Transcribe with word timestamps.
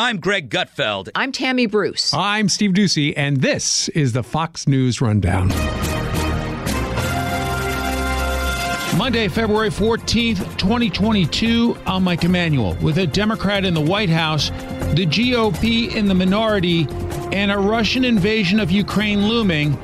I'm 0.00 0.18
Greg 0.18 0.48
Gutfeld. 0.48 1.10
I'm 1.14 1.30
Tammy 1.30 1.66
Bruce. 1.66 2.14
I'm 2.14 2.48
Steve 2.48 2.70
Doocy, 2.70 3.12
and 3.18 3.42
this 3.42 3.90
is 3.90 4.14
the 4.14 4.22
Fox 4.22 4.66
News 4.66 5.02
Rundown. 5.02 5.48
Monday, 8.96 9.28
February 9.28 9.68
14th, 9.68 10.56
2022. 10.56 11.76
I'm 11.84 12.02
Mike 12.02 12.24
Emanuel. 12.24 12.78
With 12.80 12.96
a 12.96 13.06
Democrat 13.06 13.66
in 13.66 13.74
the 13.74 13.80
White 13.82 14.08
House, 14.08 14.48
the 14.94 15.04
GOP 15.04 15.94
in 15.94 16.06
the 16.06 16.14
minority, 16.14 16.86
and 17.30 17.52
a 17.52 17.58
Russian 17.58 18.06
invasion 18.06 18.58
of 18.58 18.70
Ukraine 18.70 19.28
looming, 19.28 19.76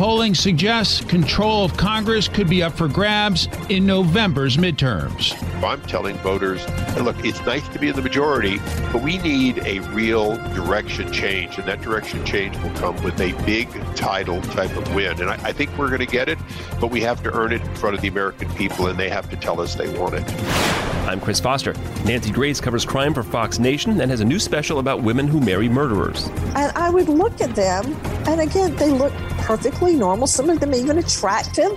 polling 0.00 0.34
suggests 0.34 1.04
control 1.04 1.62
of 1.62 1.76
Congress 1.76 2.26
could 2.26 2.48
be 2.48 2.62
up 2.62 2.72
for 2.72 2.88
grabs 2.88 3.48
in 3.68 3.84
November's 3.84 4.56
midterms. 4.56 5.34
I'm 5.62 5.82
telling 5.82 6.16
voters, 6.20 6.66
look, 6.96 7.22
it's 7.22 7.44
nice 7.44 7.68
to 7.68 7.78
be 7.78 7.88
in 7.88 7.96
the 7.96 8.00
majority, 8.00 8.56
but 8.94 9.02
we 9.02 9.18
need 9.18 9.58
a 9.66 9.80
real 9.90 10.36
direction 10.54 11.12
change. 11.12 11.58
And 11.58 11.68
that 11.68 11.82
direction 11.82 12.24
change 12.24 12.56
will 12.62 12.70
come 12.76 12.96
with 13.02 13.20
a 13.20 13.32
big 13.44 13.68
title 13.94 14.40
type 14.40 14.74
of 14.74 14.94
win. 14.94 15.20
And 15.20 15.28
I, 15.28 15.34
I 15.34 15.52
think 15.52 15.76
we're 15.76 15.88
going 15.88 16.00
to 16.00 16.06
get 16.06 16.30
it, 16.30 16.38
but 16.80 16.90
we 16.90 17.02
have 17.02 17.22
to 17.24 17.32
earn 17.34 17.52
it 17.52 17.60
in 17.60 17.74
front 17.74 17.94
of 17.94 18.00
the 18.00 18.08
American 18.08 18.48
people, 18.54 18.86
and 18.86 18.98
they 18.98 19.10
have 19.10 19.28
to 19.28 19.36
tell 19.36 19.60
us 19.60 19.74
they 19.74 19.98
want 19.98 20.14
it. 20.14 20.99
I'm 21.06 21.20
Chris 21.20 21.40
Foster. 21.40 21.74
Nancy 22.04 22.30
Grace 22.30 22.60
covers 22.60 22.84
crime 22.84 23.14
for 23.14 23.22
Fox 23.22 23.58
Nation 23.58 24.00
and 24.00 24.10
has 24.10 24.20
a 24.20 24.24
new 24.24 24.38
special 24.38 24.78
about 24.78 25.02
women 25.02 25.26
who 25.26 25.40
marry 25.40 25.68
murderers. 25.68 26.28
And 26.54 26.72
I 26.76 26.90
would 26.90 27.08
look 27.08 27.40
at 27.40 27.54
them, 27.56 27.96
and 28.28 28.40
again, 28.40 28.76
they 28.76 28.90
look 28.90 29.12
perfectly 29.38 29.96
normal, 29.96 30.26
some 30.26 30.48
of 30.50 30.60
them 30.60 30.74
even 30.74 30.98
attractive. 30.98 31.72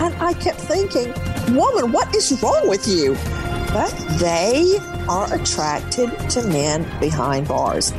And 0.00 0.14
I 0.16 0.34
kept 0.34 0.60
thinking, 0.60 1.08
woman, 1.56 1.92
what 1.92 2.14
is 2.14 2.38
wrong 2.42 2.68
with 2.68 2.86
you? 2.86 3.14
But 3.72 3.92
they 4.18 4.78
are 5.08 5.32
attracted 5.32 6.10
to 6.30 6.42
men 6.42 6.86
behind 7.00 7.48
bars. 7.48 7.92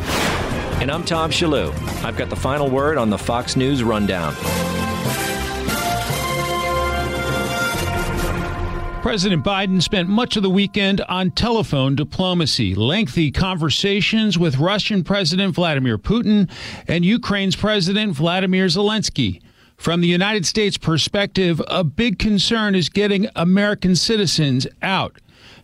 And 0.79 0.91
I'm 0.91 1.03
Tom 1.03 1.31
Shillue. 1.31 1.73
I've 2.03 2.17
got 2.17 2.29
the 2.29 2.35
final 2.35 2.69
word 2.69 2.97
on 2.97 3.09
the 3.09 3.17
Fox 3.17 3.55
News 3.55 3.83
Rundown. 3.83 4.35
President 9.07 9.41
Biden 9.41 9.81
spent 9.81 10.09
much 10.09 10.35
of 10.35 10.43
the 10.43 10.49
weekend 10.49 10.99
on 11.07 11.31
telephone 11.31 11.95
diplomacy, 11.95 12.75
lengthy 12.75 13.31
conversations 13.31 14.37
with 14.37 14.57
Russian 14.57 15.01
President 15.01 15.55
Vladimir 15.55 15.97
Putin 15.97 16.51
and 16.89 17.05
Ukraine's 17.05 17.55
President 17.55 18.11
Vladimir 18.17 18.65
Zelensky. 18.65 19.41
From 19.77 20.01
the 20.01 20.09
United 20.09 20.45
States 20.45 20.77
perspective, 20.77 21.61
a 21.69 21.85
big 21.85 22.19
concern 22.19 22.75
is 22.75 22.89
getting 22.89 23.29
American 23.37 23.95
citizens 23.95 24.67
out. 24.81 25.15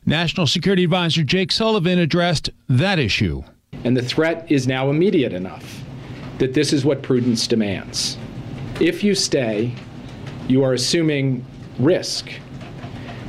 National 0.05 0.47
Security 0.47 0.85
Advisor 0.85 1.25
Jake 1.25 1.51
Sullivan 1.51 1.99
addressed 1.99 2.49
that 2.69 2.97
issue. 2.97 3.43
And 3.83 3.97
the 3.97 4.01
threat 4.01 4.49
is 4.49 4.69
now 4.69 4.89
immediate 4.89 5.33
enough 5.33 5.83
that 6.37 6.53
this 6.53 6.71
is 6.71 6.85
what 6.85 7.01
prudence 7.01 7.45
demands. 7.45 8.17
If 8.79 9.03
you 9.03 9.13
stay, 9.13 9.75
you 10.47 10.63
are 10.63 10.71
assuming 10.71 11.45
risk 11.77 12.31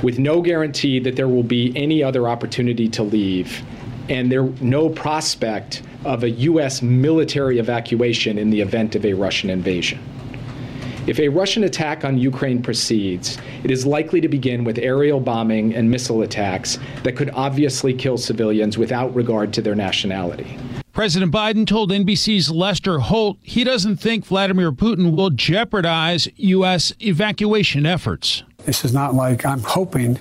with 0.05 0.19
no 0.19 0.43
guarantee 0.43 1.01
that 1.01 1.17
there 1.17 1.29
will 1.29 1.43
be 1.43 1.73
any 1.75 2.03
other 2.03 2.29
opportunity 2.29 2.89
to 2.91 3.03
leave 3.03 3.65
and 4.11 4.31
there 4.31 4.45
no 4.61 4.91
prospect 4.91 5.83
of 6.05 6.25
a 6.25 6.31
US 6.31 6.83
military 6.83 7.59
evacuation 7.59 8.37
in 8.37 8.51
the 8.51 8.61
event 8.61 8.95
of 8.95 9.07
a 9.07 9.15
Russian 9.15 9.49
invasion. 9.49 9.99
If 11.07 11.19
a 11.19 11.29
Russian 11.29 11.65
attack 11.65 12.05
on 12.05 12.19
Ukraine 12.19 12.63
proceeds, 12.63 13.39
it 13.63 13.71
is 13.71 13.87
likely 13.87 14.21
to 14.21 14.29
begin 14.29 14.63
with 14.63 14.79
aerial 14.79 15.21
bombing 15.21 15.75
and 15.75 15.91
missile 15.91 16.21
attacks 16.21 16.79
that 17.03 17.17
could 17.17 17.31
obviously 17.31 17.95
kill 17.95 18.19
civilians 18.19 18.77
without 18.77 19.15
regard 19.15 19.55
to 19.55 19.63
their 19.63 19.75
nationality. 19.75 20.59
President 20.93 21.33
Biden 21.33 21.67
told 21.67 21.91
NBC's 21.91 22.51
Lester 22.51 22.99
Holt 23.01 23.39
he 23.43 23.65
doesn't 23.65 23.97
think 23.97 24.27
Vladimir 24.27 24.71
Putin 24.71 25.17
will 25.17 25.31
jeopardize 25.31 26.29
U.S. 26.37 26.93
evacuation 27.01 27.85
efforts. 27.87 28.45
This 28.65 28.85
is 28.85 28.93
not 28.93 29.15
like 29.15 29.45
I'm 29.45 29.63
hoping 29.63 30.19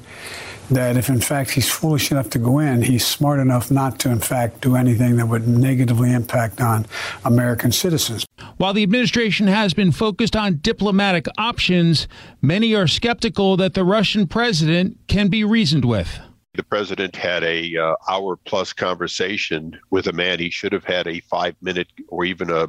that 0.70 0.98
if 0.98 1.10
in 1.10 1.22
fact 1.22 1.52
he's 1.52 1.70
foolish 1.70 2.12
enough 2.12 2.30
to 2.32 2.40
go 2.40 2.60
in, 2.60 2.82
he's 2.82 3.06
smart 3.06 3.40
enough 3.40 3.70
not 3.70 4.00
to 4.00 4.10
in 4.10 4.20
fact 4.20 4.62
do 4.62 4.76
anything 4.76 5.18
that 5.18 5.28
would 5.28 5.48
negatively 5.48 6.12
impact 6.12 6.62
on 6.62 6.86
American 7.26 7.72
citizens. 7.72 8.26
While 8.58 8.74
the 8.74 8.84
administration 8.84 9.48
has 9.48 9.74
been 9.74 9.92
focused 9.92 10.36
on 10.36 10.60
diplomatic 10.62 11.28
options, 11.38 12.08
many 12.42 12.74
are 12.76 12.88
skeptical 12.88 13.58
that 13.58 13.74
the 13.74 13.84
Russian 13.84 14.28
president 14.28 14.98
can 15.08 15.28
be 15.28 15.44
reasoned 15.44 15.86
with. 15.86 16.20
The 16.56 16.64
president 16.64 17.16
had 17.16 17.44
a 17.44 17.76
uh, 17.76 17.96
hour 18.08 18.36
plus 18.36 18.74
conversation 18.74 19.80
with 19.90 20.08
a 20.08 20.14
man 20.14 20.40
he 20.40 20.52
should 20.52 20.72
have 20.72 20.86
had 20.86 21.08
a 21.08 21.20
5 21.22 21.56
minute 21.62 21.88
or 22.10 22.26
even 22.26 22.52
a 22.52 22.68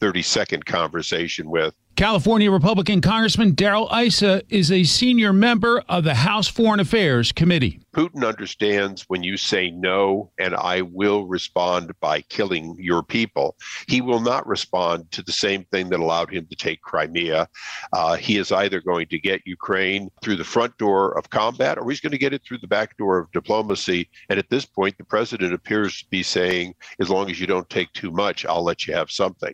30 0.00 0.22
second 0.22 0.64
conversation 0.64 1.50
with. 1.50 1.74
California 1.98 2.48
Republican 2.48 3.00
Congressman 3.00 3.56
Darrell 3.56 3.92
Issa 3.92 4.40
is 4.50 4.70
a 4.70 4.84
senior 4.84 5.32
member 5.32 5.82
of 5.88 6.04
the 6.04 6.14
House 6.14 6.46
Foreign 6.46 6.78
Affairs 6.78 7.32
Committee. 7.32 7.80
Putin 7.92 8.24
understands 8.24 9.02
when 9.08 9.24
you 9.24 9.36
say 9.36 9.72
no 9.72 10.30
and 10.38 10.54
I 10.54 10.82
will 10.82 11.26
respond 11.26 11.90
by 11.98 12.20
killing 12.20 12.76
your 12.78 13.02
people, 13.02 13.56
he 13.88 14.00
will 14.00 14.20
not 14.20 14.46
respond 14.46 15.10
to 15.10 15.24
the 15.24 15.32
same 15.32 15.64
thing 15.72 15.88
that 15.88 15.98
allowed 15.98 16.32
him 16.32 16.46
to 16.48 16.54
take 16.54 16.80
Crimea. 16.82 17.48
Uh, 17.92 18.14
he 18.14 18.36
is 18.36 18.52
either 18.52 18.80
going 18.80 19.08
to 19.08 19.18
get 19.18 19.42
Ukraine 19.44 20.08
through 20.22 20.36
the 20.36 20.44
front 20.44 20.78
door 20.78 21.18
of 21.18 21.30
combat 21.30 21.78
or 21.78 21.90
he's 21.90 21.98
going 21.98 22.12
to 22.12 22.16
get 22.16 22.32
it 22.32 22.44
through 22.44 22.58
the 22.58 22.68
back 22.68 22.96
door 22.96 23.18
of 23.18 23.32
diplomacy. 23.32 24.08
And 24.28 24.38
at 24.38 24.50
this 24.50 24.64
point, 24.64 24.96
the 24.98 25.04
president 25.04 25.52
appears 25.52 25.98
to 26.02 26.08
be 26.10 26.22
saying, 26.22 26.76
as 27.00 27.10
long 27.10 27.28
as 27.28 27.40
you 27.40 27.48
don't 27.48 27.68
take 27.68 27.92
too 27.92 28.12
much, 28.12 28.46
I'll 28.46 28.62
let 28.62 28.86
you 28.86 28.94
have 28.94 29.10
something. 29.10 29.52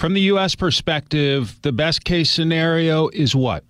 From 0.00 0.14
the 0.14 0.22
U.S. 0.22 0.54
perspective, 0.54 1.60
the 1.60 1.72
best 1.72 2.04
case 2.04 2.30
scenario 2.30 3.08
is 3.08 3.34
what? 3.34 3.64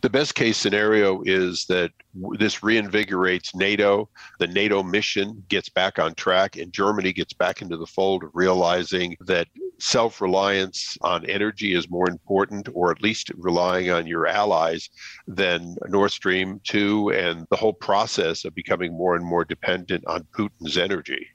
The 0.00 0.08
best 0.08 0.34
case 0.34 0.56
scenario 0.56 1.20
is 1.26 1.66
that 1.66 1.90
this 2.38 2.60
reinvigorates 2.60 3.54
NATO. 3.54 4.08
The 4.38 4.46
NATO 4.46 4.82
mission 4.82 5.44
gets 5.50 5.68
back 5.68 5.98
on 5.98 6.14
track, 6.14 6.56
and 6.56 6.72
Germany 6.72 7.12
gets 7.12 7.34
back 7.34 7.60
into 7.60 7.76
the 7.76 7.84
fold, 7.84 8.24
of 8.24 8.30
realizing 8.32 9.18
that 9.26 9.48
self 9.80 10.22
reliance 10.22 10.96
on 11.02 11.26
energy 11.26 11.74
is 11.74 11.90
more 11.90 12.08
important, 12.08 12.66
or 12.72 12.90
at 12.90 13.02
least 13.02 13.30
relying 13.36 13.90
on 13.90 14.06
your 14.06 14.26
allies, 14.26 14.88
than 15.26 15.76
Nord 15.88 16.10
Stream 16.10 16.58
2 16.64 17.10
and 17.10 17.46
the 17.50 17.56
whole 17.56 17.74
process 17.74 18.46
of 18.46 18.54
becoming 18.54 18.96
more 18.96 19.14
and 19.14 19.26
more 19.26 19.44
dependent 19.44 20.06
on 20.06 20.26
Putin's 20.34 20.78
energy. 20.78 21.26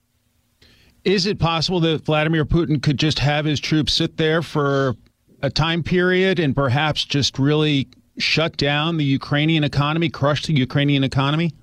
Is 1.05 1.27
it 1.27 1.37
possible 1.37 1.79
that 1.81 2.03
Vladimir 2.03 2.45
Putin 2.45 2.81
could 2.81 2.97
just 2.97 3.19
have 3.19 3.45
his 3.45 3.59
troops 3.59 3.93
sit 3.93 4.17
there 4.17 4.41
for 4.41 4.95
a 5.43 5.51
time 5.51 5.83
period 5.83 6.39
and 6.39 6.55
perhaps 6.55 7.05
just 7.05 7.37
really 7.37 7.87
shut 8.17 8.57
down 8.57 8.97
the 8.97 9.05
Ukrainian 9.05 9.63
economy, 9.63 10.09
crush 10.09 10.47
the 10.47 10.53
Ukrainian 10.53 11.03
economy? 11.03 11.53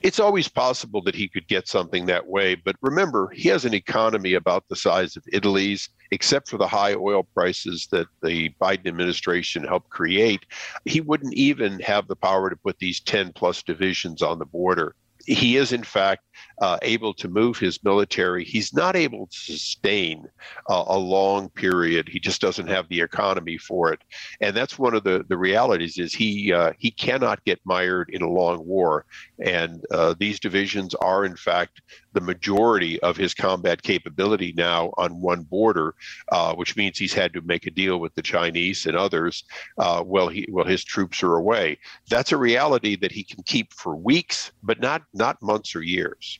It's 0.00 0.18
always 0.18 0.48
possible 0.48 1.02
that 1.02 1.14
he 1.14 1.28
could 1.28 1.46
get 1.46 1.68
something 1.68 2.06
that 2.06 2.26
way, 2.26 2.54
but 2.54 2.76
remember, 2.80 3.28
he 3.34 3.50
has 3.50 3.66
an 3.66 3.74
economy 3.74 4.32
about 4.32 4.66
the 4.68 4.76
size 4.76 5.14
of 5.16 5.24
Italy's, 5.30 5.90
except 6.10 6.48
for 6.48 6.56
the 6.56 6.68
high 6.68 6.94
oil 6.94 7.24
prices 7.34 7.88
that 7.90 8.06
the 8.22 8.50
Biden 8.60 8.86
administration 8.86 9.64
helped 9.64 9.90
create. 9.90 10.44
He 10.86 11.02
wouldn't 11.02 11.34
even 11.34 11.80
have 11.80 12.08
the 12.08 12.16
power 12.16 12.48
to 12.48 12.56
put 12.56 12.78
these 12.78 13.00
10 13.00 13.32
plus 13.32 13.62
divisions 13.62 14.22
on 14.22 14.38
the 14.38 14.46
border 14.46 14.94
he 15.26 15.56
is 15.56 15.72
in 15.72 15.82
fact 15.82 16.24
uh, 16.60 16.78
able 16.82 17.14
to 17.14 17.28
move 17.28 17.58
his 17.58 17.82
military. 17.82 18.44
He's 18.44 18.72
not 18.72 18.96
able 18.96 19.26
to 19.26 19.38
sustain 19.38 20.26
uh, 20.68 20.84
a 20.86 20.98
long 20.98 21.48
period. 21.50 22.08
He 22.08 22.20
just 22.20 22.40
doesn't 22.40 22.68
have 22.68 22.88
the 22.88 23.00
economy 23.00 23.58
for 23.58 23.92
it, 23.92 24.00
and 24.40 24.56
that's 24.56 24.78
one 24.78 24.94
of 24.94 25.04
the 25.04 25.24
the 25.28 25.36
realities. 25.36 25.98
Is 25.98 26.12
he 26.12 26.52
uh, 26.52 26.72
he 26.78 26.90
cannot 26.90 27.44
get 27.44 27.60
mired 27.64 28.10
in 28.10 28.22
a 28.22 28.28
long 28.28 28.64
war, 28.66 29.04
and 29.44 29.84
uh, 29.90 30.14
these 30.18 30.38
divisions 30.40 30.94
are 30.96 31.24
in 31.24 31.36
fact 31.36 31.82
the 32.12 32.20
majority 32.20 33.00
of 33.02 33.16
his 33.16 33.34
combat 33.34 33.82
capability 33.82 34.52
now 34.56 34.92
on 34.98 35.20
one 35.20 35.42
border, 35.42 35.94
uh, 36.30 36.54
which 36.54 36.76
means 36.76 36.98
he's 36.98 37.12
had 37.14 37.32
to 37.32 37.40
make 37.42 37.66
a 37.66 37.70
deal 37.70 37.98
with 37.98 38.14
the 38.14 38.22
Chinese 38.22 38.86
and 38.86 38.96
others 38.96 39.44
uh, 39.78 40.04
he 40.28 40.46
while 40.50 40.66
his 40.66 40.84
troops 40.84 41.22
are 41.22 41.36
away. 41.36 41.78
That's 42.08 42.32
a 42.32 42.36
reality 42.36 42.96
that 42.96 43.12
he 43.12 43.24
can 43.24 43.42
keep 43.44 43.72
for 43.72 43.96
weeks, 43.96 44.52
but 44.62 44.80
not 44.80 45.02
not 45.14 45.42
months 45.42 45.74
or 45.74 45.82
years. 45.82 46.31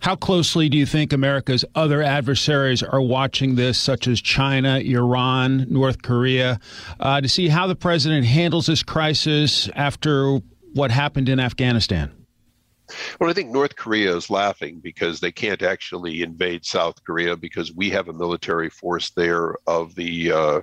How 0.00 0.16
closely 0.16 0.68
do 0.68 0.76
you 0.76 0.86
think 0.86 1.12
America's 1.12 1.64
other 1.74 2.02
adversaries 2.02 2.82
are 2.82 3.00
watching 3.00 3.54
this, 3.54 3.78
such 3.78 4.08
as 4.08 4.20
China, 4.20 4.78
Iran, 4.78 5.66
North 5.68 6.02
Korea, 6.02 6.58
uh, 6.98 7.20
to 7.20 7.28
see 7.28 7.48
how 7.48 7.66
the 7.66 7.76
president 7.76 8.26
handles 8.26 8.66
this 8.66 8.82
crisis 8.82 9.68
after 9.74 10.40
what 10.74 10.90
happened 10.90 11.28
in 11.28 11.38
Afghanistan? 11.38 12.12
Well, 13.18 13.30
I 13.30 13.32
think 13.32 13.50
North 13.50 13.76
Korea 13.76 14.14
is 14.16 14.30
laughing 14.30 14.80
because 14.80 15.20
they 15.20 15.32
can't 15.32 15.62
actually 15.62 16.22
invade 16.22 16.64
South 16.64 17.02
Korea 17.04 17.36
because 17.36 17.72
we 17.72 17.90
have 17.90 18.08
a 18.08 18.12
military 18.12 18.68
force 18.68 19.10
there 19.10 19.56
of 19.66 19.94
the 19.94 20.32
uh, 20.32 20.60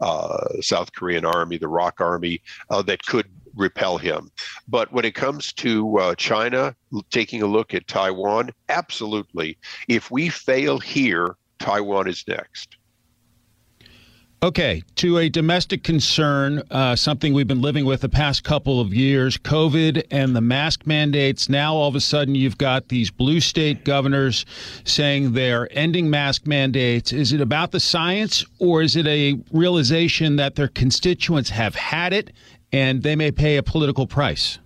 uh, 0.00 0.60
South 0.60 0.92
Korean 0.92 1.24
army, 1.24 1.58
the 1.58 1.68
ROK 1.68 2.00
army, 2.00 2.42
uh, 2.68 2.82
that 2.82 3.04
could 3.06 3.28
repel 3.54 3.98
him. 3.98 4.30
But 4.68 4.92
when 4.92 5.04
it 5.04 5.14
comes 5.14 5.52
to 5.54 5.98
uh, 5.98 6.14
China, 6.14 6.74
taking 7.10 7.42
a 7.42 7.46
look 7.46 7.74
at 7.74 7.86
Taiwan, 7.86 8.50
absolutely. 8.68 9.58
If 9.88 10.10
we 10.10 10.28
fail 10.28 10.78
here, 10.78 11.36
Taiwan 11.58 12.08
is 12.08 12.24
next. 12.26 12.76
Okay, 14.42 14.82
to 14.94 15.18
a 15.18 15.28
domestic 15.28 15.84
concern, 15.84 16.62
uh, 16.70 16.96
something 16.96 17.34
we've 17.34 17.46
been 17.46 17.60
living 17.60 17.84
with 17.84 18.00
the 18.00 18.08
past 18.08 18.42
couple 18.42 18.80
of 18.80 18.94
years 18.94 19.36
COVID 19.36 20.02
and 20.10 20.34
the 20.34 20.40
mask 20.40 20.86
mandates. 20.86 21.50
Now, 21.50 21.74
all 21.74 21.88
of 21.88 21.94
a 21.94 22.00
sudden, 22.00 22.34
you've 22.34 22.56
got 22.56 22.88
these 22.88 23.10
blue 23.10 23.40
state 23.40 23.84
governors 23.84 24.46
saying 24.84 25.34
they're 25.34 25.68
ending 25.72 26.08
mask 26.08 26.46
mandates. 26.46 27.12
Is 27.12 27.34
it 27.34 27.42
about 27.42 27.72
the 27.72 27.80
science, 27.80 28.42
or 28.58 28.80
is 28.80 28.96
it 28.96 29.06
a 29.06 29.38
realization 29.52 30.36
that 30.36 30.54
their 30.54 30.68
constituents 30.68 31.50
have 31.50 31.74
had 31.74 32.14
it 32.14 32.32
and 32.72 33.02
they 33.02 33.16
may 33.16 33.30
pay 33.30 33.56
a 33.56 33.62
political 33.62 34.06
price? 34.06 34.58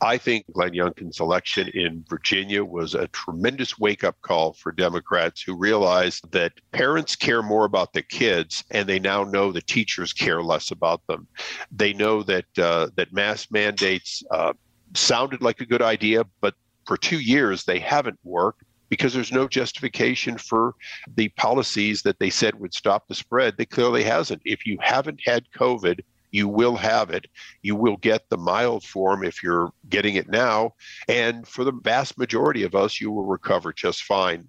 I 0.00 0.18
think 0.18 0.44
Glenn 0.52 0.72
Youngkin's 0.72 1.20
election 1.20 1.68
in 1.68 2.04
Virginia 2.08 2.62
was 2.62 2.94
a 2.94 3.08
tremendous 3.08 3.78
wake 3.78 4.04
up 4.04 4.20
call 4.20 4.52
for 4.52 4.70
Democrats 4.70 5.40
who 5.40 5.56
realized 5.56 6.30
that 6.32 6.52
parents 6.72 7.16
care 7.16 7.42
more 7.42 7.64
about 7.64 7.94
the 7.94 8.02
kids, 8.02 8.62
and 8.70 8.86
they 8.86 8.98
now 8.98 9.24
know 9.24 9.50
the 9.50 9.62
teachers 9.62 10.12
care 10.12 10.42
less 10.42 10.70
about 10.70 11.00
them. 11.06 11.26
They 11.72 11.94
know 11.94 12.22
that 12.24 12.58
uh, 12.58 12.88
that 12.96 13.14
mask 13.14 13.50
mandates 13.50 14.22
uh, 14.30 14.52
sounded 14.94 15.40
like 15.40 15.62
a 15.62 15.66
good 15.66 15.82
idea, 15.82 16.24
but 16.42 16.54
for 16.86 16.98
two 16.98 17.20
years 17.20 17.64
they 17.64 17.78
haven't 17.78 18.18
worked 18.22 18.64
because 18.88 19.14
there's 19.14 19.32
no 19.32 19.48
justification 19.48 20.36
for 20.38 20.74
the 21.16 21.28
policies 21.30 22.02
that 22.02 22.18
they 22.18 22.30
said 22.30 22.60
would 22.60 22.74
stop 22.74 23.08
the 23.08 23.14
spread. 23.14 23.56
They 23.56 23.64
clearly 23.64 24.04
hasn't. 24.04 24.42
If 24.44 24.66
you 24.66 24.78
haven't 24.80 25.20
had 25.24 25.44
COVID, 25.56 26.00
you 26.36 26.48
will 26.48 26.76
have 26.76 27.08
it. 27.08 27.26
You 27.62 27.74
will 27.76 27.96
get 27.96 28.28
the 28.28 28.36
mild 28.36 28.84
form 28.84 29.24
if 29.24 29.42
you're 29.42 29.72
getting 29.88 30.16
it 30.16 30.28
now. 30.28 30.74
And 31.08 31.48
for 31.48 31.64
the 31.64 31.72
vast 31.72 32.18
majority 32.18 32.62
of 32.62 32.74
us, 32.74 33.00
you 33.00 33.10
will 33.10 33.24
recover 33.24 33.72
just 33.72 34.02
fine. 34.02 34.46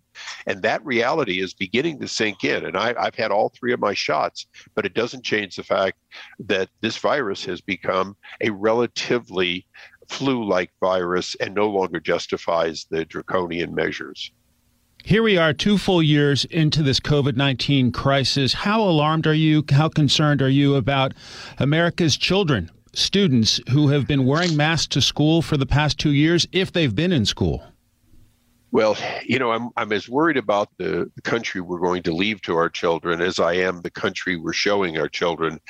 And 0.47 0.61
that 0.63 0.85
reality 0.85 1.39
is 1.39 1.53
beginning 1.53 2.01
to 2.01 2.07
sink 2.09 2.43
in. 2.43 2.65
And 2.65 2.75
I, 2.75 2.87
have 3.01 3.15
had 3.15 3.31
all 3.31 3.53
three 3.55 3.71
of 3.71 3.79
my 3.79 3.93
shots, 3.93 4.47
but 4.75 4.85
it 4.85 4.95
doesn't 4.95 5.23
change 5.23 5.55
the 5.55 5.63
fact 5.63 5.97
that 6.39 6.67
this 6.81 6.97
virus 6.97 7.45
has 7.45 7.61
become 7.61 8.17
a 8.41 8.49
relatively 8.49 9.65
flu 10.09 10.45
like 10.45 10.71
virus 10.81 11.35
and 11.35 11.55
no 11.55 11.69
longer 11.69 12.01
justifies 12.01 12.85
the 12.89 13.05
draconian 13.05 13.73
measures. 13.73 14.33
Here 15.07 15.23
we 15.23 15.37
are, 15.37 15.53
two 15.53 15.77
full 15.77 16.03
years 16.03 16.43
into 16.43 16.83
this 16.83 16.99
COVID 16.99 17.37
19 17.37 17.93
crisis. 17.93 18.53
How 18.53 18.81
alarmed 18.81 19.25
are 19.25 19.33
you? 19.33 19.63
How 19.71 19.87
concerned 19.87 20.41
are 20.41 20.49
you 20.49 20.75
about 20.75 21.13
America's 21.59 22.17
children, 22.17 22.69
students 22.91 23.61
who 23.69 23.87
have 23.87 24.05
been 24.05 24.25
wearing 24.25 24.57
masks 24.57 24.87
to 24.87 25.01
school 25.01 25.41
for 25.41 25.55
the 25.55 25.65
past 25.65 25.97
two 25.97 26.11
years, 26.11 26.45
if 26.51 26.73
they've 26.73 26.93
been 26.93 27.13
in 27.13 27.25
school? 27.25 27.63
Well, 28.71 28.97
you 29.23 29.39
know, 29.39 29.51
I'm, 29.51 29.69
I'm 29.77 29.93
as 29.93 30.09
worried 30.09 30.35
about 30.35 30.67
the, 30.77 31.09
the 31.15 31.21
country 31.21 31.61
we're 31.61 31.79
going 31.79 32.03
to 32.03 32.13
leave 32.13 32.41
to 32.41 32.57
our 32.57 32.67
children 32.69 33.21
as 33.21 33.39
I 33.39 33.53
am 33.53 33.81
the 33.81 33.89
country 33.89 34.35
we're 34.35 34.51
showing 34.51 34.97
our 34.97 35.07
children. 35.07 35.61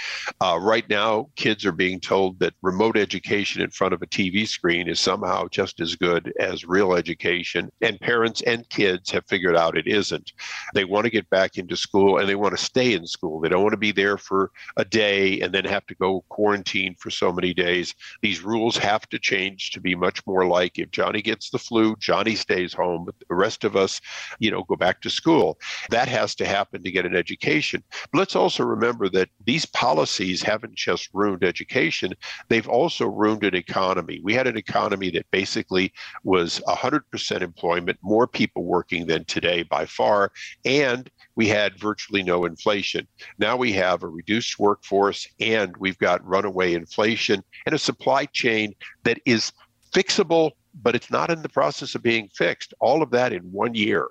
Uh, 0.42 0.58
right 0.60 0.88
now, 0.90 1.30
kids 1.36 1.64
are 1.64 1.72
being 1.72 2.00
told 2.00 2.40
that 2.40 2.56
remote 2.64 2.98
education 2.98 3.62
in 3.62 3.70
front 3.70 3.94
of 3.94 4.02
a 4.02 4.08
TV 4.08 4.48
screen 4.48 4.88
is 4.88 5.00
somehow 5.00 5.48
just 5.50 5.80
as 5.80 5.96
good 5.96 6.34
as 6.40 6.66
real 6.66 6.94
education. 6.94 7.70
And 7.82 8.00
parents 8.00 8.42
and 8.42 8.68
kids 8.70 9.12
have 9.12 9.28
figured 9.28 9.56
out 9.56 9.78
it 9.78 9.88
isn't. 9.88 10.34
They 10.74 10.84
want 10.84 11.06
to 11.06 11.12
get 11.12 11.30
back 11.30 11.58
into 11.58 11.78
school 11.78 12.18
and 12.18 12.28
they 12.28 12.36
want 12.36 12.58
to 12.58 12.64
stay 12.64 12.94
in 12.94 13.06
school. 13.06 13.40
They 13.40 13.50
don't 13.50 13.62
want 13.62 13.74
to 13.74 13.78
be 13.78 13.92
there 13.92 14.18
for 14.18 14.50
a 14.76 14.84
day 14.84 15.40
and 15.42 15.54
then 15.54 15.66
have 15.66 15.86
to 15.86 15.96
go 15.96 16.26
quarantine 16.30 16.96
for 17.00 17.12
so 17.12 17.32
many 17.32 17.54
days. 17.54 17.94
These 18.24 18.42
rules 18.42 18.76
have 18.78 19.08
to 19.10 19.20
change 19.20 19.70
to 19.72 19.80
be 19.80 19.94
much 19.94 20.26
more 20.26 20.48
like 20.48 20.80
if 20.80 20.90
Johnny 20.90 21.22
gets 21.22 21.52
the 21.52 21.60
flu, 21.60 21.96
Johnny 22.00 22.34
stays 22.34 22.74
home 22.74 22.87
home, 22.88 23.08
the 23.30 23.36
rest 23.36 23.64
of 23.64 23.76
us, 23.76 24.02
you 24.40 24.52
know, 24.52 24.64
go 24.64 24.76
back 24.76 25.02
to 25.02 25.10
school. 25.10 25.58
That 25.90 26.08
has 26.08 26.36
to 26.36 26.46
happen 26.46 26.84
to 26.84 26.92
get 26.92 27.06
an 27.06 27.16
education. 27.16 27.84
But 28.12 28.20
let's 28.20 28.36
also 28.36 28.64
remember 28.64 29.10
that 29.10 29.30
these 29.46 29.66
policies 29.66 30.42
haven't 30.42 30.76
just 30.76 31.10
ruined 31.14 31.44
education, 31.44 32.14
they've 32.50 32.68
also 32.68 33.06
ruined 33.08 33.44
an 33.44 33.56
economy. 33.56 34.22
We 34.24 34.34
had 34.34 34.48
an 34.48 34.58
economy 34.58 35.10
that 35.12 35.30
basically 35.32 35.94
was 36.24 36.62
100% 36.68 37.42
employment, 37.42 37.98
more 38.02 38.28
people 38.28 38.64
working 38.64 39.08
than 39.08 39.26
today 39.26 39.64
by 39.64 39.86
far, 39.86 40.32
and 40.66 41.10
we 41.36 41.48
had 41.48 41.80
virtually 41.80 42.24
no 42.24 42.46
inflation. 42.46 43.08
Now 43.38 43.58
we 43.58 43.72
have 43.74 44.04
a 44.04 44.08
reduced 44.08 44.58
workforce 44.60 45.28
and 45.40 45.76
we've 45.78 45.98
got 46.00 46.26
runaway 46.26 46.74
inflation 46.74 47.44
and 47.66 47.76
a 47.76 47.80
supply 47.80 48.26
chain 48.26 48.74
that 49.04 49.20
is 49.26 49.52
fixable 49.94 50.52
but 50.82 50.96
it's 50.96 51.12
not 51.12 51.30
in 51.30 51.42
the 51.42 51.50
process 51.50 51.96
of 51.96 52.04
being 52.04 52.30
fixed. 52.34 52.74
All 52.80 53.02
of 53.02 53.12
that 53.12 53.34
in 53.34 53.44
one 53.52 53.76
year. 53.76 54.08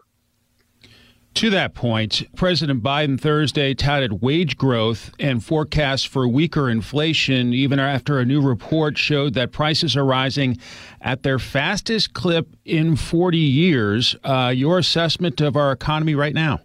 To 1.37 1.51
that 1.51 1.75
point, 1.75 2.23
President 2.35 2.83
Biden 2.83 3.21
Thursday 3.21 3.75
touted 3.75 4.23
wage 4.23 4.57
growth 4.57 5.11
and 5.21 5.45
forecasts 5.45 6.05
for 6.05 6.27
weaker 6.27 6.71
inflation, 6.71 7.53
even 7.53 7.79
after 7.79 8.19
a 8.19 8.25
new 8.25 8.41
report 8.41 8.97
showed 8.97 9.35
that 9.35 9.53
prices 9.53 9.99
are 9.99 10.05
rising 10.05 10.57
at 11.03 11.25
their 11.25 11.39
fastest 11.39 12.15
clip 12.15 12.57
in 12.65 12.97
40 12.97 13.37
years. 13.37 14.17
Uh, 14.25 14.51
your 14.57 14.79
assessment 14.79 15.43
of 15.43 15.57
our 15.57 15.73
economy 15.73 16.15
right 16.15 16.33
now? 16.33 16.63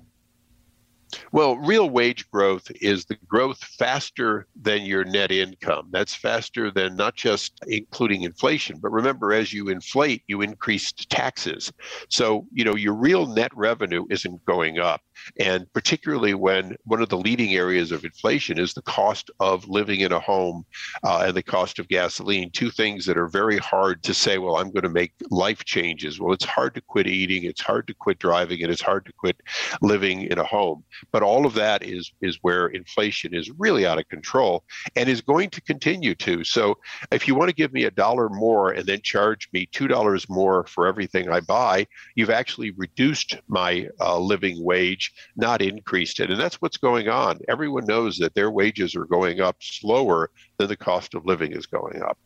Well, 1.31 1.57
real 1.57 1.89
wage 1.89 2.29
growth 2.31 2.71
is 2.81 3.05
the 3.05 3.17
growth 3.27 3.63
faster 3.63 4.47
than 4.61 4.83
your 4.83 5.03
net 5.03 5.31
income. 5.31 5.89
That's 5.91 6.15
faster 6.15 6.71
than 6.71 6.95
not 6.95 7.15
just 7.15 7.59
including 7.67 8.23
inflation, 8.23 8.79
but 8.81 8.91
remember, 8.91 9.33
as 9.33 9.53
you 9.53 9.69
inflate, 9.69 10.23
you 10.27 10.41
increase 10.41 10.91
taxes. 10.91 11.71
So, 12.09 12.47
you 12.51 12.63
know, 12.63 12.75
your 12.75 12.93
real 12.93 13.27
net 13.27 13.51
revenue 13.55 14.05
isn't 14.09 14.45
going 14.45 14.79
up. 14.79 15.01
And 15.39 15.71
particularly 15.73 16.33
when 16.33 16.75
one 16.85 17.01
of 17.01 17.09
the 17.09 17.17
leading 17.17 17.53
areas 17.53 17.91
of 17.91 18.03
inflation 18.03 18.57
is 18.57 18.73
the 18.73 18.81
cost 18.81 19.29
of 19.39 19.67
living 19.67 19.99
in 19.99 20.11
a 20.11 20.19
home 20.19 20.65
uh, 21.03 21.23
and 21.27 21.35
the 21.35 21.43
cost 21.43 21.79
of 21.79 21.87
gasoline, 21.87 22.49
two 22.51 22.71
things 22.71 23.05
that 23.05 23.17
are 23.17 23.27
very 23.27 23.57
hard 23.57 24.03
to 24.03 24.13
say, 24.13 24.37
well, 24.37 24.57
I'm 24.57 24.71
going 24.71 24.83
to 24.83 24.89
make 24.89 25.13
life 25.29 25.63
changes. 25.63 26.19
Well, 26.19 26.33
it's 26.33 26.45
hard 26.45 26.73
to 26.75 26.81
quit 26.81 27.07
eating, 27.07 27.43
it's 27.43 27.61
hard 27.61 27.87
to 27.87 27.93
quit 27.93 28.19
driving, 28.19 28.63
and 28.63 28.71
it's 28.71 28.81
hard 28.81 29.05
to 29.05 29.13
quit 29.13 29.37
living 29.81 30.23
in 30.23 30.39
a 30.39 30.43
home. 30.43 30.83
But 31.11 31.23
all 31.23 31.45
of 31.45 31.53
that 31.55 31.83
is 31.83 32.11
is 32.21 32.39
where 32.41 32.67
inflation 32.67 33.33
is 33.33 33.49
really 33.57 33.85
out 33.85 33.99
of 33.99 34.07
control 34.09 34.63
and 34.95 35.09
is 35.09 35.21
going 35.21 35.49
to 35.51 35.61
continue 35.61 36.15
to. 36.15 36.43
So 36.43 36.77
if 37.11 37.27
you 37.27 37.35
want 37.35 37.49
to 37.49 37.55
give 37.55 37.73
me 37.73 37.85
a 37.85 37.91
dollar 37.91 38.29
more 38.29 38.71
and 38.71 38.85
then 38.85 39.01
charge 39.01 39.49
me 39.53 39.67
two 39.71 39.87
dollars 39.87 40.29
more 40.29 40.65
for 40.65 40.87
everything 40.87 41.29
I 41.29 41.39
buy, 41.39 41.87
you've 42.15 42.29
actually 42.29 42.71
reduced 42.71 43.37
my 43.47 43.87
uh, 43.99 44.17
living 44.17 44.63
wage, 44.63 45.11
not 45.35 45.61
increased 45.61 46.19
it. 46.19 46.31
And 46.31 46.39
that's 46.39 46.61
what's 46.61 46.77
going 46.77 47.09
on. 47.09 47.39
Everyone 47.47 47.85
knows 47.85 48.17
that 48.17 48.35
their 48.35 48.51
wages 48.51 48.95
are 48.95 49.05
going 49.05 49.41
up 49.41 49.57
slower 49.59 50.29
than 50.57 50.67
the 50.67 50.77
cost 50.77 51.13
of 51.13 51.25
living 51.25 51.51
is 51.53 51.65
going 51.65 52.01
up 52.01 52.17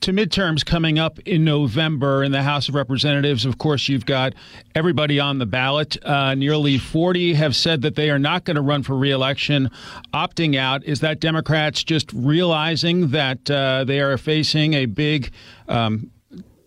to 0.00 0.12
midterms 0.12 0.64
coming 0.64 0.98
up 0.98 1.18
in 1.20 1.44
November 1.44 2.22
in 2.22 2.32
the 2.32 2.42
House 2.42 2.68
of 2.68 2.74
Representatives. 2.74 3.44
Of 3.44 3.58
course, 3.58 3.88
you've 3.88 4.06
got 4.06 4.34
everybody 4.74 5.18
on 5.18 5.38
the 5.38 5.46
ballot. 5.46 5.96
Uh, 6.04 6.34
nearly 6.34 6.78
40 6.78 7.34
have 7.34 7.56
said 7.56 7.82
that 7.82 7.96
they 7.96 8.10
are 8.10 8.18
not 8.18 8.44
going 8.44 8.56
to 8.56 8.62
run 8.62 8.82
for 8.82 8.96
reelection, 8.96 9.70
opting 10.12 10.56
out. 10.56 10.84
Is 10.84 11.00
that 11.00 11.20
Democrats 11.20 11.82
just 11.82 12.12
realizing 12.12 13.08
that 13.08 13.50
uh, 13.50 13.84
they 13.84 14.00
are 14.00 14.16
facing 14.18 14.74
a 14.74 14.86
big, 14.86 15.32
um, 15.68 16.10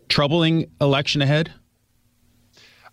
troubling 0.10 0.70
election 0.82 1.22
ahead? 1.22 1.54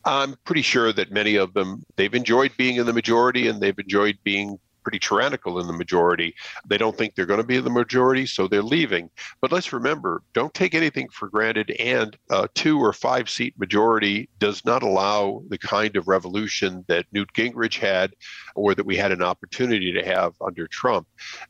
I'm 0.05 0.37
pretty 0.45 0.63
sure 0.63 0.93
that 0.93 1.11
many 1.11 1.35
of 1.35 1.53
them 1.53 1.85
they've 1.97 2.15
enjoyed 2.15 2.53
being 2.57 2.77
in 2.77 2.87
the 2.87 2.93
majority 2.93 3.49
and 3.49 3.61
they've 3.61 3.77
enjoyed 3.77 4.19
being 4.23 4.61
pretty 4.87 5.01
tyrannical 5.01 5.59
in 5.59 5.67
the 5.67 5.73
majority. 5.73 6.33
They 6.65 6.79
don't 6.79 6.97
think 6.97 7.17
they're 7.17 7.27
going 7.27 7.41
to 7.41 7.47
be 7.47 7.57
in 7.57 7.65
the 7.65 7.71
majority, 7.71 8.25
so 8.25 8.47
they're 8.47 8.63
leaving. 8.63 9.11
But 9.41 9.51
let's 9.51 9.73
remember, 9.73 10.23
don't 10.33 10.55
take 10.55 10.77
anything 10.77 11.09
for 11.09 11.29
granted. 11.29 11.73
And 11.81 12.17
a 12.31 12.49
two 12.55 12.79
or 12.79 12.93
five 12.93 13.29
seat 13.29 13.59
majority 13.59 14.29
does 14.39 14.65
not 14.65 14.85
allow 14.85 15.43
the 15.49 15.59
kind 15.59 15.97
of 15.97 16.07
revolution 16.07 16.85
that 16.87 17.07
Newt 17.11 17.33
Gingrich 17.33 17.81
had 17.81 18.15
or 18.57 18.75
that 18.75 18.87
we 18.87 18.97
had 18.97 19.13
an 19.13 19.23
opportunity 19.23 19.93
to 19.93 20.05
have 20.05 20.33
under 20.41 20.67
Trump. 20.67 21.07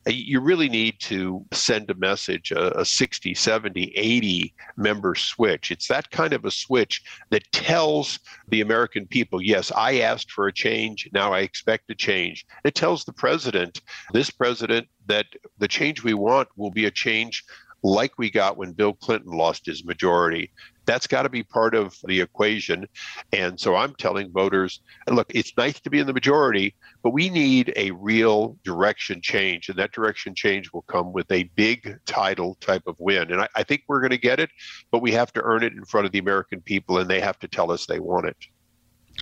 Uh, 0.07 0.11
you 0.11 0.41
really 0.41 0.69
need 0.69 0.99
to 1.01 1.45
send 1.53 1.91
a 1.91 1.95
message, 1.95 2.51
a, 2.51 2.81
a 2.81 2.85
60, 2.85 3.35
70, 3.35 3.93
80 3.97 4.55
member 4.77 5.15
switch. 5.15 5.71
It's 5.71 5.89
that 5.89 6.11
kind 6.11 6.33
of 6.33 6.45
a 6.45 6.51
switch 6.51 7.03
that 7.31 7.51
tells 7.53 8.19
the 8.49 8.61
American 8.61 9.07
people, 9.07 9.41
yes, 9.41 9.73
I 9.73 10.01
asked 10.01 10.33
for 10.33 10.47
a 10.47 10.53
change. 10.53 11.09
Now 11.13 11.33
I 11.33 11.41
expect 11.41 11.91
a 11.91 11.95
change. 11.95 12.47
It 12.65 12.75
tells 12.75 13.05
the 13.05 13.13
president, 13.13 13.81
this 14.13 14.31
president, 14.31 14.89
that 15.07 15.27
the 15.59 15.69
change 15.69 16.03
we 16.03 16.15
want 16.15 16.49
will 16.57 16.71
be 16.73 16.87
a 16.87 16.91
change 16.91 17.45
like 17.83 18.19
we 18.19 18.31
got 18.31 18.57
when 18.57 18.73
Bill 18.73 18.93
Clinton 18.93 19.33
lost 19.33 19.67
his 19.67 19.85
majority. 19.85 20.51
That's 20.87 21.07
got 21.07 21.23
to 21.23 21.29
be 21.29 21.43
part 21.43 21.75
of 21.75 21.97
the 22.05 22.21
equation. 22.21 22.87
And 23.33 23.59
so 23.61 23.77
I'm 23.77 23.95
telling 23.97 24.31
voters 24.33 24.81
look, 25.09 25.31
it's 25.35 25.53
nice 25.57 25.81
to 25.81 25.91
be 25.91 25.99
in 25.99 26.07
the 26.07 26.13
majority, 26.13 26.75
but 27.03 27.11
we 27.11 27.29
need 27.29 27.73
a 27.77 27.91
real 27.93 28.57
direction 28.65 29.21
change. 29.21 29.69
And 29.69 29.79
that 29.79 29.93
direction 29.93 30.35
change 30.35 30.73
will 30.73 30.83
come 30.83 31.13
with 31.13 31.31
a 31.31 31.45
big 31.55 31.99
title 32.07 32.57
type 32.61 32.83
of 32.87 32.97
win. 32.99 33.33
And 33.33 33.43
I, 33.43 33.49
I 33.55 33.63
think 33.63 33.83
we're 33.89 34.01
going 34.01 34.11
to 34.11 34.19
get 34.19 34.41
it, 34.41 34.51
but 34.91 35.03
we 35.03 35.13
have 35.13 35.33
to 35.35 35.43
earn 35.43 35.63
it 35.63 35.73
in 35.73 35.85
front 35.85 36.07
of 36.07 36.13
the 36.13 36.19
American 36.19 36.61
people, 36.61 36.99
and 36.99 37.11
they 37.11 37.21
have 37.21 37.39
to 37.41 37.49
tell 37.49 37.71
us 37.71 37.87
they 37.87 38.01
want 38.01 38.27
it. 38.27 38.37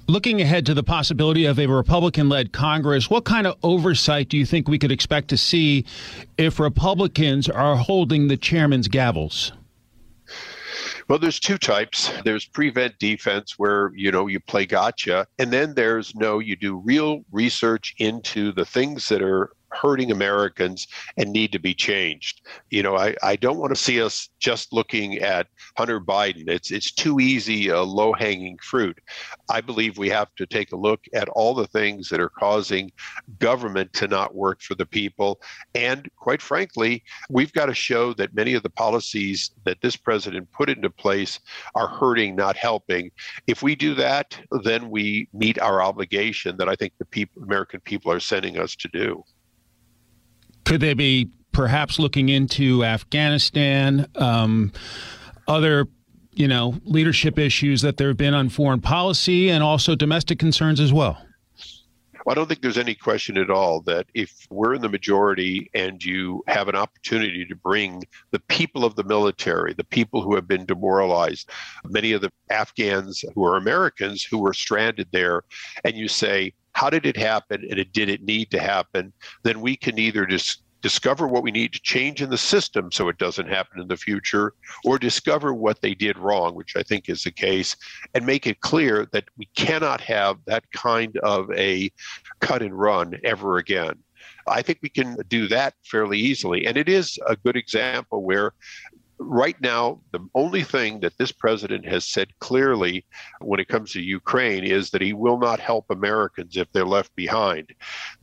Looking 0.07 0.41
ahead 0.41 0.67
to 0.67 0.75
the 0.75 0.83
possibility 0.83 1.47
of 1.47 1.59
a 1.59 1.67
Republican 1.67 2.29
led 2.29 2.53
Congress, 2.53 3.09
what 3.09 3.25
kind 3.25 3.47
of 3.47 3.57
oversight 3.63 4.29
do 4.29 4.37
you 4.37 4.45
think 4.45 4.69
we 4.69 4.79
could 4.79 4.93
expect 4.93 5.29
to 5.29 5.37
see 5.37 5.87
if 6.37 6.59
Republicans 6.59 7.49
are 7.49 7.77
holding 7.77 8.29
the 8.29 8.37
chairman's 8.37 8.89
gavels? 8.89 9.53
Well, 11.09 11.19
there's 11.19 11.41
two 11.41 11.59
types. 11.59 12.11
There's 12.25 12.47
prevent 12.47 12.99
defense 12.99 13.59
where, 13.59 13.93
you 13.95 14.11
know, 14.11 14.27
you 14.27 14.41
play 14.41 14.65
gotcha. 14.65 15.27
And 15.39 15.53
then 15.53 15.75
there's 15.75 16.15
no, 16.15 16.39
you 16.39 16.57
do 16.57 16.79
real 16.79 17.25
research 17.31 17.95
into 17.99 18.53
the 18.53 18.65
things 18.65 19.09
that 19.11 19.23
are 19.23 19.51
hurting 19.75 20.11
Americans 20.11 20.87
and 21.17 21.31
need 21.31 21.53
to 21.53 21.59
be 21.59 21.75
changed. 21.75 22.47
You 22.71 22.83
know, 22.83 22.97
I, 22.97 23.15
I 23.23 23.37
don't 23.37 23.59
want 23.59 23.75
to 23.75 23.81
see 23.81 24.01
us 24.01 24.29
just 24.39 24.73
looking 24.73 25.19
at 25.19 25.49
Hunter 25.77 26.01
Biden. 26.01 26.49
It's 26.49 26.71
it's 26.71 26.93
too 26.93 27.21
easy 27.21 27.69
a 27.69 27.83
low 27.83 28.13
hanging 28.13 28.59
fruit. 28.59 28.99
I 29.51 29.61
believe 29.61 29.99
we 29.99 30.09
have 30.11 30.35
to 30.37 30.47
take 30.47 30.73
a 30.73 30.77
look 30.77 31.05
at 31.15 31.29
all 31.31 31.55
the 31.55 31.67
things 31.67 32.09
that 32.09 32.21
are 32.21 32.29
causing 32.29 32.93
government 33.39 33.93
to 33.95 34.09
not 34.09 34.35
work 34.35 34.61
for 34.63 34.75
the 34.75 34.87
people. 34.87 35.41
And 35.75 36.09
quite 36.17 36.43
frankly, 36.43 37.03
we've 37.29 37.53
got 37.53 37.67
to 37.67 37.75
show 37.75 38.15
that 38.15 38.35
many 38.35 38.55
of 38.55 38.63
the 38.63 38.71
policies 38.71 39.51
that 39.65 39.81
this 39.81 39.97
president 39.97 40.51
put 40.53 40.69
into 40.69 40.91
place 40.91 41.41
are 41.75 41.89
hurting, 41.89 42.37
not 42.37 42.57
helping. 42.57 43.11
If 43.47 43.63
we 43.63 43.75
do 43.75 43.95
that, 43.95 44.39
then 44.63 44.91
we 44.91 45.29
meet 45.33 45.59
our 45.59 45.83
obligation 45.83 46.57
that 46.59 46.69
I 46.69 46.77
think 46.77 46.93
the 46.99 47.05
people, 47.05 47.43
American 47.43 47.81
people 47.81 48.13
are 48.13 48.21
sending 48.21 48.59
us 48.59 48.77
to 48.77 48.89
do. 48.89 49.25
Could 50.65 50.81
they 50.81 50.95
be 50.95 51.31
perhaps 51.53 51.99
looking 51.99 52.29
into 52.29 52.85
Afghanistan, 52.85 54.07
um, 54.17 54.73
other, 55.47 55.87
you 56.33 56.49
know, 56.49 56.75
leadership 56.85 57.39
issues 57.39 57.83
that 57.83 57.97
there 57.97 58.09
have 58.09 58.17
been 58.17 58.35
on 58.35 58.49
foreign 58.49 58.81
policy, 58.81 59.51
and 59.51 59.63
also 59.63 59.95
domestic 59.95 60.39
concerns 60.39 60.81
as 60.81 60.93
well? 60.93 61.19
Well, 62.25 62.33
I 62.33 62.37
don't 62.37 62.49
think 62.49 62.63
there's 62.63 62.79
any 62.79 62.95
question 62.95 63.37
at 63.37 63.51
all 63.51 63.83
that 63.83 64.07
if 64.15 64.47
we're 64.49 64.75
in 64.75 64.81
the 64.81 64.89
majority 64.89 65.71
and 65.75 66.03
you 66.03 66.43
have 66.47 66.69
an 66.69 66.75
opportunity 66.75 67.45
to 67.45 67.55
bring 67.55 68.03
the 68.31 68.41
people 68.41 68.87
of 68.87 68.97
the 68.97 69.05
military, 69.05 69.75
the 69.75 69.85
people 69.85 70.23
who 70.23 70.35
have 70.35 70.49
been 70.49 70.65
demoralized, 70.65 71.51
many 71.85 72.13
of 72.13 72.23
the 72.23 72.31
Afghans 72.49 73.27
who 73.35 73.45
are 73.45 73.57
Americans 73.57 74.25
who 74.25 74.39
were 74.39 74.55
stranded 74.55 75.09
there, 75.13 75.43
and 75.85 75.97
you 75.97 76.09
say, 76.09 76.55
how 76.75 76.91
did 76.91 77.07
it 77.07 77.17
happen 77.17 77.65
and 77.69 77.79
it 77.79 77.93
did 77.93 78.09
it 78.09 78.23
need 78.23 78.51
to 78.51 78.61
happen 78.61 79.13
then 79.43 79.61
we 79.61 79.77
can 79.77 79.99
either 79.99 80.27
just 80.27 80.63
discover 80.83 81.27
what 81.27 81.43
we 81.43 81.51
need 81.51 81.73
to 81.73 81.81
change 81.81 82.21
in 82.21 82.29
the 82.29 82.37
system 82.37 82.93
so 82.93 83.09
it 83.09 83.17
doesn't 83.17 83.49
happen 83.49 83.81
in 83.81 83.89
the 83.89 83.97
future 83.97 84.53
or 84.85 84.99
discover 84.99 85.55
what 85.55 85.81
they 85.81 85.95
did 85.95 86.19
wrong 86.19 86.55
which 86.55 86.77
i 86.77 86.83
think 86.83 87.09
is 87.09 87.23
the 87.25 87.31
case 87.31 87.75
and 88.15 88.27
make 88.27 88.47
it 88.47 88.61
clear 88.61 89.09
that 89.13 89.25
we 89.39 89.49
cannot 89.57 90.01
have 90.01 90.37
that 90.47 90.65
kind 90.73 91.17
of 91.23 91.51
a 91.53 91.91
cut 92.41 92.61
and 92.61 92.79
run 92.79 93.19
ever 93.25 93.57
again 93.57 93.95
I 94.47 94.63
think 94.63 94.79
we 94.83 94.89
can 94.89 95.17
do 95.29 95.49
that 95.49 95.75
fairly 95.85 96.19
easily. 96.19 96.67
And 96.67 96.77
it 96.77 96.89
is 96.89 97.19
a 97.27 97.37
good 97.37 97.57
example 97.57 98.23
where 98.23 98.53
right 99.27 99.61
now, 99.61 100.01
the 100.13 100.27
only 100.35 100.63
thing 100.63 101.01
that 101.01 101.17
this 101.19 101.33
president 101.33 101.87
has 101.87 102.05
said 102.05 102.29
clearly 102.39 103.05
when 103.41 103.61
it 103.61 103.69
comes 103.69 103.93
to 103.93 104.01
Ukraine 104.01 104.65
is 104.65 104.91
that 104.91 105.03
he 105.03 105.13
will 105.13 105.39
not 105.39 105.61
help 105.61 105.87
Americans 105.91 106.57
if 106.57 106.71
they're 106.73 106.85
left 106.85 107.15
behind. 107.17 107.75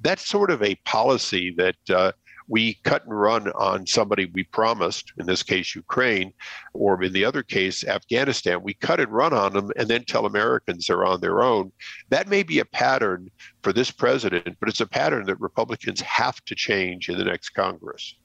That's 0.01 0.27
sort 0.27 0.51
of 0.51 0.61
a 0.63 0.75
policy 0.85 1.53
that 1.57 1.89
uh, 1.89 2.11
we 2.47 2.73
cut 2.83 3.05
and 3.05 3.17
run 3.17 3.49
on 3.51 3.87
somebody 3.87 4.25
we 4.33 4.43
promised, 4.43 5.13
in 5.17 5.25
this 5.25 5.43
case, 5.43 5.73
Ukraine, 5.75 6.33
or 6.73 7.01
in 7.01 7.13
the 7.13 7.23
other 7.23 7.43
case, 7.43 7.85
Afghanistan. 7.85 8.61
We 8.61 8.73
cut 8.73 8.99
and 8.99 9.11
run 9.11 9.33
on 9.33 9.53
them 9.53 9.71
and 9.77 9.87
then 9.87 10.03
tell 10.03 10.25
Americans 10.25 10.87
they're 10.87 11.05
on 11.05 11.21
their 11.21 11.43
own. 11.43 11.71
That 12.09 12.27
may 12.27 12.43
be 12.43 12.59
a 12.59 12.65
pattern 12.65 13.29
for 13.63 13.71
this 13.71 13.91
president, 13.91 14.57
but 14.59 14.69
it's 14.69 14.81
a 14.81 14.85
pattern 14.85 15.25
that 15.27 15.39
Republicans 15.39 16.01
have 16.01 16.43
to 16.45 16.55
change 16.55 17.09
in 17.09 17.17
the 17.17 17.25
next 17.25 17.49
Congress. 17.51 18.15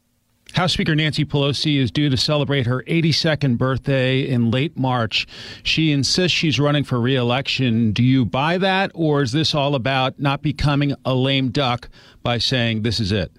House 0.54 0.72
Speaker 0.72 0.94
Nancy 0.94 1.24
Pelosi 1.24 1.76
is 1.76 1.90
due 1.90 2.08
to 2.08 2.16
celebrate 2.16 2.66
her 2.66 2.82
82nd 2.84 3.58
birthday 3.58 4.20
in 4.20 4.50
late 4.50 4.78
March. 4.78 5.26
She 5.62 5.92
insists 5.92 6.36
she's 6.36 6.58
running 6.58 6.84
for 6.84 7.00
reelection. 7.00 7.92
Do 7.92 8.02
you 8.02 8.24
buy 8.24 8.56
that, 8.58 8.90
or 8.94 9.22
is 9.22 9.32
this 9.32 9.54
all 9.54 9.74
about 9.74 10.18
not 10.18 10.42
becoming 10.42 10.94
a 11.04 11.14
lame 11.14 11.50
duck 11.50 11.90
by 12.22 12.38
saying 12.38 12.82
this 12.82 13.00
is 13.00 13.12
it? 13.12 13.32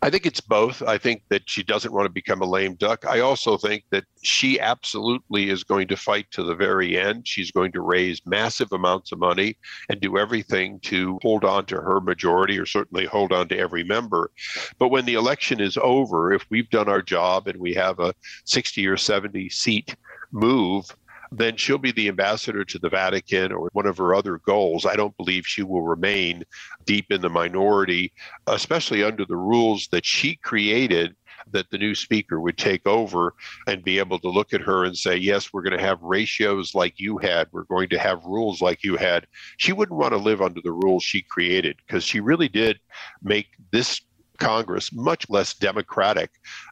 I 0.00 0.10
think 0.10 0.26
it's 0.26 0.40
both. 0.40 0.80
I 0.82 0.96
think 0.96 1.22
that 1.28 1.42
she 1.46 1.64
doesn't 1.64 1.92
want 1.92 2.06
to 2.06 2.10
become 2.10 2.40
a 2.40 2.46
lame 2.46 2.74
duck. 2.74 3.04
I 3.04 3.18
also 3.18 3.56
think 3.56 3.82
that 3.90 4.04
she 4.22 4.60
absolutely 4.60 5.50
is 5.50 5.64
going 5.64 5.88
to 5.88 5.96
fight 5.96 6.26
to 6.30 6.44
the 6.44 6.54
very 6.54 6.96
end. 6.96 7.26
She's 7.26 7.50
going 7.50 7.72
to 7.72 7.80
raise 7.80 8.24
massive 8.24 8.72
amounts 8.72 9.10
of 9.10 9.18
money 9.18 9.56
and 9.88 10.00
do 10.00 10.16
everything 10.16 10.78
to 10.80 11.18
hold 11.22 11.44
on 11.44 11.66
to 11.66 11.76
her 11.76 12.00
majority 12.00 12.56
or 12.58 12.64
certainly 12.64 13.06
hold 13.06 13.32
on 13.32 13.48
to 13.48 13.58
every 13.58 13.82
member. 13.82 14.30
But 14.78 14.88
when 14.88 15.04
the 15.04 15.14
election 15.14 15.60
is 15.60 15.76
over, 15.76 16.32
if 16.32 16.46
we've 16.48 16.70
done 16.70 16.88
our 16.88 17.02
job 17.02 17.48
and 17.48 17.58
we 17.58 17.74
have 17.74 17.98
a 17.98 18.14
60 18.44 18.86
or 18.86 18.96
70 18.96 19.48
seat 19.48 19.96
move, 20.30 20.94
then 21.30 21.56
she'll 21.56 21.78
be 21.78 21.92
the 21.92 22.08
ambassador 22.08 22.64
to 22.64 22.78
the 22.78 22.88
Vatican 22.88 23.52
or 23.52 23.68
one 23.72 23.86
of 23.86 23.98
her 23.98 24.14
other 24.14 24.38
goals. 24.38 24.86
I 24.86 24.96
don't 24.96 25.16
believe 25.16 25.46
she 25.46 25.62
will 25.62 25.82
remain 25.82 26.44
deep 26.84 27.06
in 27.10 27.20
the 27.20 27.28
minority, 27.28 28.12
especially 28.46 29.04
under 29.04 29.24
the 29.24 29.36
rules 29.36 29.88
that 29.92 30.06
she 30.06 30.36
created 30.36 31.14
that 31.52 31.70
the 31.70 31.78
new 31.78 31.94
speaker 31.94 32.40
would 32.40 32.58
take 32.58 32.86
over 32.86 33.34
and 33.66 33.84
be 33.84 33.98
able 33.98 34.18
to 34.18 34.28
look 34.28 34.52
at 34.52 34.60
her 34.60 34.84
and 34.84 34.96
say, 34.96 35.16
Yes, 35.16 35.52
we're 35.52 35.62
going 35.62 35.76
to 35.76 35.84
have 35.84 36.02
ratios 36.02 36.74
like 36.74 36.98
you 36.98 37.18
had. 37.18 37.48
We're 37.52 37.64
going 37.64 37.88
to 37.90 37.98
have 37.98 38.24
rules 38.24 38.60
like 38.60 38.82
you 38.82 38.96
had. 38.96 39.26
She 39.56 39.72
wouldn't 39.72 39.98
want 39.98 40.12
to 40.12 40.18
live 40.18 40.42
under 40.42 40.60
the 40.62 40.72
rules 40.72 41.02
she 41.02 41.22
created 41.22 41.76
because 41.86 42.04
she 42.04 42.20
really 42.20 42.48
did 42.48 42.78
make 43.22 43.48
this 43.70 44.00
Congress 44.38 44.92
much 44.92 45.28
less 45.28 45.54
democratic 45.54 46.30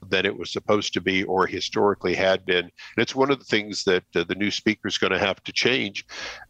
than 0.08 0.25
it 0.25 0.37
was 0.37 0.52
supposed 0.52 0.92
to 0.94 1.00
be 1.00 1.25
or 1.25 1.46
historically 1.46 2.14
had 2.14 2.44
been. 2.46 2.64
And 2.64 2.73
it's 2.99 3.14
one 3.14 3.30
of 3.30 3.38
the 3.38 3.44
things 3.44 3.85
that 3.85 4.04
uh, 4.14 4.25
the 4.25 4.35
new 4.35 4.50
speaker 4.50 4.88
is 4.88 4.99
going 4.99 5.12
to 5.12 5.18
have 5.18 5.42
to 5.44 5.52
change 5.52 6.04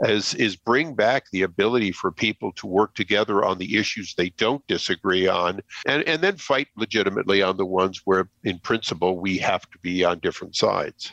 as 0.05 0.35
is 0.35 0.57
bring 0.57 0.95
back 0.95 1.25
the 1.33 1.43
ability 1.43 1.93
for 1.93 2.13
people 2.13 2.53
to 2.53 2.67
work 2.67 2.95
together 2.95 3.45
on 3.45 3.59
the 3.59 3.77
issues 3.77 4.15
they 4.15 4.31
don't 4.31 4.67
disagree 4.67 5.27
on 5.27 5.61
and, 5.87 6.03
and 6.05 6.23
then 6.23 6.37
fight 6.37 6.69
legitimately 6.77 7.43
on 7.43 7.57
the 7.57 7.67
ones 7.67 8.03
where 8.05 8.29
in 8.45 8.59
principle 8.61 9.19
we 9.19 9.39
have 9.39 9.69
to 9.71 9.79
be 9.83 10.05
on 10.05 10.19
different 10.21 10.55
sides. 10.55 11.13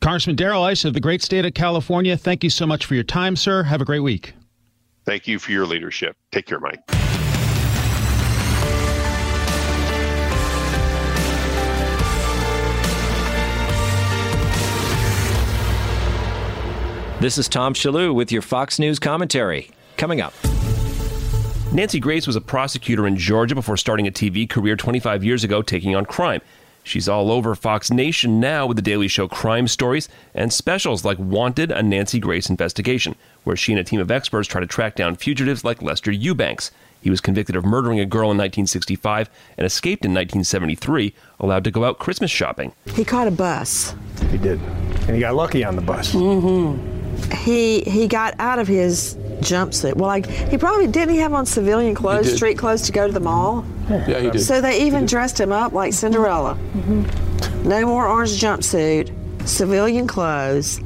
Congressman 0.00 0.34
Darrell 0.34 0.66
Issa 0.66 0.88
of 0.88 0.94
the 0.94 1.00
great 1.00 1.22
state 1.22 1.44
of 1.44 1.54
California, 1.54 2.16
thank 2.16 2.42
you 2.42 2.50
so 2.50 2.66
much 2.66 2.86
for 2.86 2.94
your 2.94 3.04
time, 3.04 3.36
sir. 3.36 3.62
Have 3.62 3.80
a 3.80 3.84
great 3.84 4.00
week. 4.00 4.34
Thank 5.04 5.28
you 5.28 5.38
for 5.38 5.52
your 5.52 5.66
leadership. 5.66 6.16
Take 6.30 6.46
care, 6.46 6.60
Mike. 6.60 7.01
This 17.22 17.38
is 17.38 17.48
Tom 17.48 17.72
Shillue 17.72 18.12
with 18.12 18.32
your 18.32 18.42
Fox 18.42 18.80
News 18.80 18.98
commentary. 18.98 19.70
Coming 19.96 20.20
up. 20.20 20.34
Nancy 21.72 22.00
Grace 22.00 22.26
was 22.26 22.34
a 22.34 22.40
prosecutor 22.40 23.06
in 23.06 23.16
Georgia 23.16 23.54
before 23.54 23.76
starting 23.76 24.08
a 24.08 24.10
TV 24.10 24.50
career 24.50 24.74
25 24.74 25.22
years 25.22 25.44
ago 25.44 25.62
taking 25.62 25.94
on 25.94 26.04
crime. 26.04 26.40
She's 26.82 27.08
all 27.08 27.30
over 27.30 27.54
Fox 27.54 27.92
Nation 27.92 28.40
now 28.40 28.66
with 28.66 28.76
the 28.76 28.82
Daily 28.82 29.06
Show 29.06 29.28
crime 29.28 29.68
stories 29.68 30.08
and 30.34 30.52
specials 30.52 31.04
like 31.04 31.16
Wanted, 31.16 31.70
a 31.70 31.80
Nancy 31.80 32.18
Grace 32.18 32.50
investigation, 32.50 33.14
where 33.44 33.54
she 33.54 33.70
and 33.70 33.78
a 33.78 33.84
team 33.84 34.00
of 34.00 34.10
experts 34.10 34.48
try 34.48 34.60
to 34.60 34.66
track 34.66 34.96
down 34.96 35.14
fugitives 35.14 35.62
like 35.62 35.80
Lester 35.80 36.10
Eubanks. 36.10 36.72
He 37.00 37.10
was 37.10 37.20
convicted 37.20 37.54
of 37.54 37.64
murdering 37.64 38.00
a 38.00 38.04
girl 38.04 38.32
in 38.32 38.36
1965 38.36 39.30
and 39.56 39.64
escaped 39.64 40.04
in 40.04 40.10
1973, 40.10 41.14
allowed 41.38 41.62
to 41.62 41.70
go 41.70 41.84
out 41.84 42.00
Christmas 42.00 42.32
shopping. 42.32 42.72
He 42.86 43.04
caught 43.04 43.28
a 43.28 43.30
bus. 43.30 43.94
He 44.28 44.38
did. 44.38 44.60
And 45.06 45.10
he 45.10 45.20
got 45.20 45.36
lucky 45.36 45.62
on 45.62 45.76
the 45.76 45.82
bus. 45.82 46.12
Mm-hmm 46.12 46.91
he 47.32 47.80
he 47.82 48.08
got 48.08 48.34
out 48.38 48.58
of 48.58 48.68
his 48.68 49.16
jumpsuit. 49.40 49.96
Well, 49.96 50.08
like 50.08 50.26
he 50.26 50.56
probably 50.56 50.86
didn't 50.86 51.14
he 51.14 51.20
have 51.20 51.32
on 51.32 51.46
civilian 51.46 51.94
clothes, 51.94 52.34
street 52.34 52.58
clothes 52.58 52.82
to 52.82 52.92
go 52.92 53.06
to 53.06 53.12
the 53.12 53.20
mall. 53.20 53.64
Yeah, 53.88 54.20
he 54.20 54.30
did. 54.30 54.40
So 54.40 54.60
they 54.60 54.82
even 54.82 55.06
dressed 55.06 55.38
him 55.38 55.52
up 55.52 55.72
like 55.72 55.92
Cinderella. 55.92 56.54
Mm-hmm. 56.74 57.68
No 57.68 57.86
more 57.86 58.06
orange 58.06 58.40
jumpsuit, 58.40 59.12
civilian 59.46 60.06
clothes. 60.06 60.80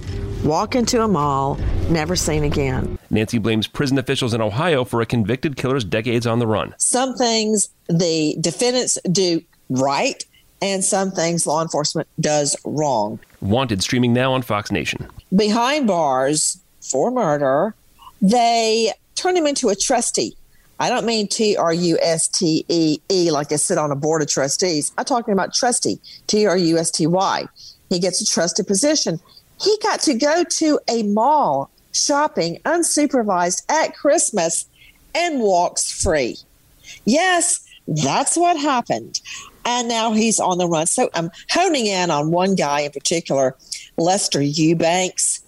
Walk 0.44 0.76
into 0.76 1.02
a 1.02 1.08
mall, 1.08 1.56
never 1.88 2.14
seen 2.14 2.44
again. 2.44 2.98
Nancy 3.10 3.38
blames 3.38 3.66
prison 3.66 3.98
officials 3.98 4.32
in 4.32 4.40
Ohio 4.40 4.84
for 4.84 5.00
a 5.00 5.06
convicted 5.06 5.56
killer's 5.56 5.84
decades 5.84 6.26
on 6.26 6.38
the 6.38 6.46
run. 6.46 6.74
Some 6.78 7.14
things 7.14 7.70
the 7.88 8.36
defendants 8.40 8.98
do 9.10 9.42
right, 9.70 10.24
and 10.62 10.84
some 10.84 11.10
things 11.10 11.46
law 11.46 11.62
enforcement 11.62 12.06
does 12.20 12.56
wrong. 12.64 13.18
Wanted, 13.46 13.82
streaming 13.82 14.12
now 14.12 14.32
on 14.32 14.42
Fox 14.42 14.70
Nation. 14.70 15.06
Behind 15.34 15.86
bars 15.86 16.58
for 16.80 17.10
murder, 17.10 17.74
they 18.20 18.92
turn 19.14 19.36
him 19.36 19.46
into 19.46 19.68
a 19.68 19.74
trustee. 19.74 20.36
I 20.78 20.90
don't 20.90 21.06
mean 21.06 21.26
T 21.28 21.56
R 21.56 21.72
U 21.72 21.98
S 22.02 22.28
T 22.28 22.64
E 22.68 22.98
E 23.10 23.30
like 23.30 23.50
I 23.50 23.56
sit 23.56 23.78
on 23.78 23.90
a 23.90 23.96
board 23.96 24.20
of 24.20 24.28
trustees. 24.28 24.92
I'm 24.98 25.04
talking 25.04 25.32
about 25.32 25.54
trustee, 25.54 25.98
T 26.26 26.46
R 26.46 26.56
U 26.56 26.78
S 26.78 26.90
T 26.90 27.06
Y. 27.06 27.46
He 27.88 27.98
gets 27.98 28.20
a 28.20 28.26
trusted 28.26 28.66
position. 28.66 29.18
He 29.60 29.78
got 29.82 30.00
to 30.00 30.14
go 30.14 30.44
to 30.44 30.78
a 30.88 31.02
mall 31.04 31.70
shopping 31.92 32.58
unsupervised 32.64 33.62
at 33.70 33.96
Christmas 33.96 34.66
and 35.14 35.40
walks 35.40 35.90
free. 36.02 36.36
Yes, 37.06 37.66
that's 37.88 38.36
what 38.36 38.58
happened. 38.58 39.20
And 39.66 39.88
now 39.88 40.12
he's 40.12 40.38
on 40.38 40.58
the 40.58 40.68
run. 40.68 40.86
So 40.86 41.10
I'm 41.12 41.30
honing 41.50 41.86
in 41.86 42.10
on 42.10 42.30
one 42.30 42.54
guy 42.54 42.80
in 42.80 42.92
particular, 42.92 43.56
Lester 43.98 44.40
Eubanks, 44.40 45.42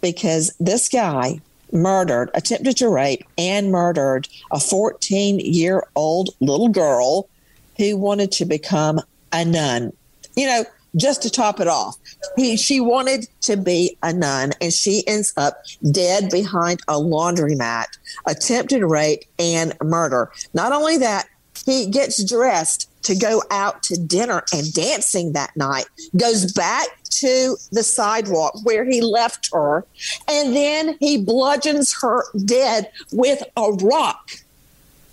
because 0.00 0.54
this 0.60 0.88
guy 0.88 1.40
murdered, 1.72 2.30
attempted 2.34 2.76
to 2.76 2.88
rape, 2.88 3.24
and 3.36 3.72
murdered 3.72 4.28
a 4.52 4.60
14 4.60 5.40
year 5.40 5.84
old 5.96 6.30
little 6.40 6.68
girl 6.68 7.28
who 7.76 7.96
wanted 7.96 8.30
to 8.32 8.44
become 8.44 9.00
a 9.32 9.44
nun. 9.44 9.92
You 10.36 10.46
know, 10.46 10.64
just 10.96 11.22
to 11.22 11.30
top 11.30 11.58
it 11.58 11.66
off, 11.66 11.96
he, 12.36 12.56
she 12.56 12.78
wanted 12.78 13.26
to 13.42 13.56
be 13.56 13.96
a 14.04 14.12
nun, 14.12 14.52
and 14.60 14.72
she 14.72 15.02
ends 15.08 15.34
up 15.36 15.64
dead 15.90 16.30
behind 16.30 16.80
a 16.86 16.94
laundromat, 16.94 17.86
attempted 18.26 18.84
rape 18.84 19.24
and 19.38 19.74
murder. 19.82 20.30
Not 20.52 20.72
only 20.72 20.98
that, 20.98 21.28
he 21.64 21.86
gets 21.86 22.22
dressed 22.24 22.90
to 23.04 23.14
go 23.14 23.42
out 23.50 23.82
to 23.84 23.96
dinner 23.96 24.42
and 24.52 24.72
dancing 24.72 25.32
that 25.32 25.56
night, 25.56 25.86
goes 26.16 26.52
back 26.52 26.86
to 27.10 27.56
the 27.70 27.82
sidewalk 27.82 28.58
where 28.64 28.84
he 28.84 29.00
left 29.00 29.50
her, 29.52 29.84
and 30.28 30.56
then 30.56 30.96
he 31.00 31.18
bludgeons 31.18 31.94
her 32.00 32.24
dead 32.44 32.90
with 33.12 33.42
a 33.56 33.70
rock. 33.72 34.30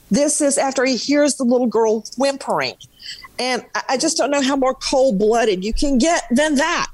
This 0.10 0.42
is 0.42 0.58
after 0.58 0.84
he 0.84 0.98
hears 0.98 1.36
the 1.36 1.44
little 1.44 1.68
girl 1.68 2.04
whimpering. 2.18 2.76
And 3.40 3.66
I 3.90 3.98
just 3.98 4.18
don't 4.18 4.30
know 4.30 4.42
how 4.42 4.56
more 4.56 4.76
cold 4.76 5.18
blooded 5.18 5.64
you 5.64 5.74
can 5.74 5.98
get 5.98 6.24
than 6.32 6.56
that. 6.56 6.92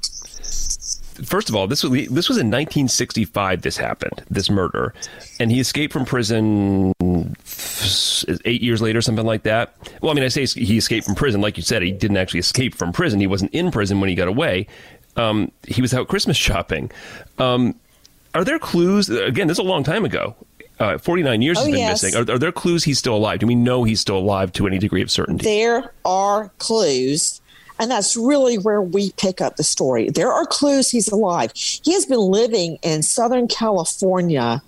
First 1.24 1.48
of 1.48 1.56
all, 1.56 1.66
this 1.66 1.82
was 1.82 1.90
this 2.08 2.28
was 2.28 2.38
in 2.38 2.46
1965. 2.46 3.62
This 3.62 3.76
happened, 3.76 4.22
this 4.30 4.48
murder, 4.48 4.94
and 5.40 5.50
he 5.50 5.58
escaped 5.58 5.92
from 5.92 6.04
prison 6.04 6.94
eight 8.44 8.62
years 8.62 8.80
later, 8.82 9.00
something 9.00 9.26
like 9.26 9.42
that. 9.44 9.74
Well, 10.00 10.10
I 10.10 10.14
mean, 10.14 10.24
I 10.24 10.28
say 10.28 10.46
he 10.46 10.78
escaped 10.78 11.06
from 11.06 11.14
prison, 11.14 11.40
like 11.40 11.56
you 11.56 11.62
said, 11.62 11.82
he 11.82 11.92
didn't 11.92 12.16
actually 12.16 12.40
escape 12.40 12.74
from 12.74 12.92
prison. 12.92 13.20
He 13.20 13.26
wasn't 13.26 13.52
in 13.52 13.70
prison 13.70 14.00
when 14.00 14.08
he 14.08 14.14
got 14.14 14.28
away. 14.28 14.66
Um, 15.16 15.52
he 15.66 15.82
was 15.82 15.92
out 15.94 16.08
Christmas 16.08 16.36
shopping. 16.48 16.90
Um, 17.38 17.74
are 18.34 18.44
there 18.44 18.58
clues? 18.58 19.08
Again, 19.08 19.48
this 19.48 19.56
is 19.56 19.64
a 19.64 19.68
long 19.68 19.84
time 19.84 20.04
ago. 20.04 20.36
Uh, 20.78 20.96
49 20.96 21.42
years 21.42 21.58
oh, 21.58 21.62
has 21.62 21.68
been 21.68 21.78
yes. 21.78 22.02
missing. 22.02 22.16
Are, 22.16 22.34
are, 22.34 22.38
there 22.38 22.52
clues 22.52 22.84
he's 22.84 22.98
still 22.98 23.16
alive? 23.16 23.40
Do 23.40 23.48
we 23.48 23.56
know 23.56 23.82
he's 23.82 24.00
still 24.00 24.18
alive 24.18 24.52
to 24.52 24.66
any 24.66 24.78
degree 24.78 25.02
of 25.02 25.10
certainty? 25.10 25.44
There 25.44 25.92
are 26.04 26.50
clues. 26.58 27.40
And 27.78 27.90
that's 27.90 28.16
really 28.16 28.58
where 28.58 28.82
we 28.82 29.12
pick 29.12 29.40
up 29.40 29.56
the 29.56 29.62
story. 29.62 30.10
There 30.10 30.32
are 30.32 30.46
clues 30.46 30.90
he's 30.90 31.08
alive. 31.08 31.52
He 31.54 31.92
has 31.92 32.06
been 32.06 32.18
living 32.18 32.78
in 32.82 33.02
Southern 33.02 33.46
California 33.46 34.62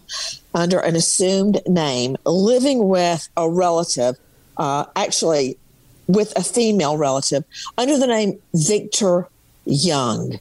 under 0.55 0.79
an 0.79 0.97
assumed 0.97 1.61
name, 1.67 2.17
living 2.25 2.89
with 2.89 3.29
a 3.37 3.51
relative, 3.51 4.17
uh, 4.57 4.85
actually 4.95 5.59
with 6.07 6.37
a 6.37 6.43
female 6.43 6.97
relative, 6.97 7.45
under 7.79 7.99
the 7.99 8.07
name 8.07 8.39
Victor 8.55 9.29
Young. 9.65 10.39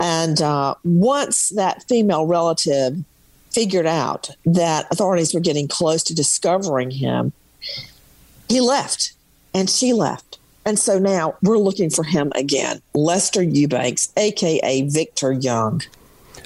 And 0.00 0.40
uh, 0.40 0.74
once 0.84 1.50
that 1.50 1.84
female 1.88 2.26
relative 2.26 3.04
figured 3.50 3.86
out 3.86 4.30
that 4.46 4.86
authorities 4.90 5.34
were 5.34 5.40
getting 5.40 5.68
close 5.68 6.02
to 6.04 6.14
discovering 6.14 6.90
him, 6.90 7.32
he 8.48 8.60
left 8.60 9.12
and 9.54 9.68
she 9.68 9.92
left. 9.92 10.39
And 10.64 10.78
so 10.78 10.98
now 10.98 11.36
we're 11.42 11.58
looking 11.58 11.90
for 11.90 12.04
him 12.04 12.32
again. 12.34 12.82
Lester 12.94 13.42
Eubanks, 13.42 14.12
aka 14.16 14.82
Victor 14.82 15.32
Young. 15.32 15.82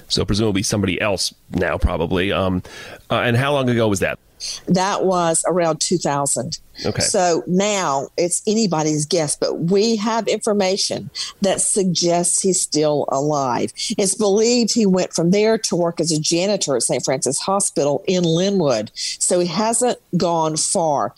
So 0.09 0.25
presumably 0.25 0.63
somebody 0.63 1.01
else 1.01 1.35
now, 1.51 1.79
probably. 1.79 2.31
Um, 2.33 2.63
uh, 3.11 3.21
and 3.21 3.37
how 3.37 3.53
long 3.53 3.69
ago 3.69 3.89
was 3.89 4.01
that? 4.01 4.19
That 4.67 5.05
was 5.05 5.45
around 5.47 5.81
2000. 5.81 6.59
Okay. 6.85 7.03
So 7.03 7.43
now 7.47 8.09
it's 8.17 8.43
anybody's 8.47 9.07
guess, 9.07 9.37
but 9.37 9.55
we 9.55 9.97
have 9.97 10.27
information 10.27 11.11
that 11.41 11.61
suggests 11.61 12.43
he's 12.43 12.61
still 12.61 13.07
alive. 13.09 13.73
It's 13.97 14.15
believed 14.15 14.75
he 14.75 14.87
went 14.87 15.13
from 15.13 15.31
there 15.31 15.57
to 15.59 15.77
work 15.77 16.01
as 16.01 16.13
a 16.13 16.21
janitor 16.21 16.77
at 16.77 16.83
St. 16.83 17.05
Francis 17.05 17.39
Hospital 17.41 18.05
in 18.07 18.25
Lynwood. 18.25 18.91
So 18.95 19.41
he 19.41 19.47
hasn't 19.47 19.99
gone 20.17 20.57
far. 20.57 21.15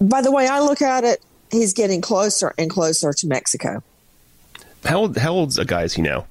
By 0.00 0.22
the 0.22 0.30
way 0.30 0.46
I 0.46 0.60
look 0.60 0.80
at 0.80 1.04
it, 1.04 1.20
he's 1.50 1.72
getting 1.72 2.00
closer 2.00 2.54
and 2.58 2.70
closer 2.70 3.12
to 3.12 3.26
Mexico. 3.26 3.82
How 4.84 4.98
old, 4.98 5.16
how 5.16 5.32
old's 5.32 5.58
a 5.58 5.64
guy 5.64 5.82
is 5.82 5.94
he 5.94 6.02
now? 6.02 6.26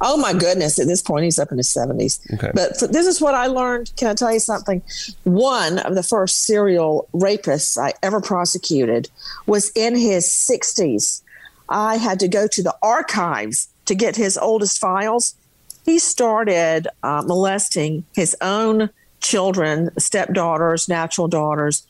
Oh 0.00 0.18
my 0.18 0.34
goodness! 0.34 0.78
At 0.78 0.86
this 0.86 1.00
point, 1.00 1.24
he's 1.24 1.38
up 1.38 1.50
in 1.50 1.56
his 1.56 1.68
seventies. 1.70 2.20
Okay. 2.34 2.50
But 2.54 2.78
this 2.92 3.06
is 3.06 3.20
what 3.20 3.34
I 3.34 3.46
learned. 3.46 3.90
Can 3.96 4.08
I 4.08 4.14
tell 4.14 4.32
you 4.32 4.40
something? 4.40 4.82
One 5.24 5.78
of 5.78 5.94
the 5.94 6.02
first 6.02 6.40
serial 6.40 7.08
rapists 7.14 7.78
I 7.78 7.94
ever 8.02 8.20
prosecuted 8.20 9.08
was 9.46 9.70
in 9.74 9.96
his 9.96 10.30
sixties. 10.30 11.22
I 11.70 11.96
had 11.96 12.20
to 12.20 12.28
go 12.28 12.46
to 12.48 12.62
the 12.62 12.76
archives 12.82 13.68
to 13.86 13.94
get 13.94 14.16
his 14.16 14.36
oldest 14.36 14.78
files. 14.78 15.34
He 15.86 15.98
started 15.98 16.86
uh, 17.02 17.22
molesting 17.26 18.04
his 18.14 18.36
own 18.42 18.90
children, 19.20 19.90
stepdaughters, 19.98 20.88
natural 20.88 21.28
daughters, 21.28 21.86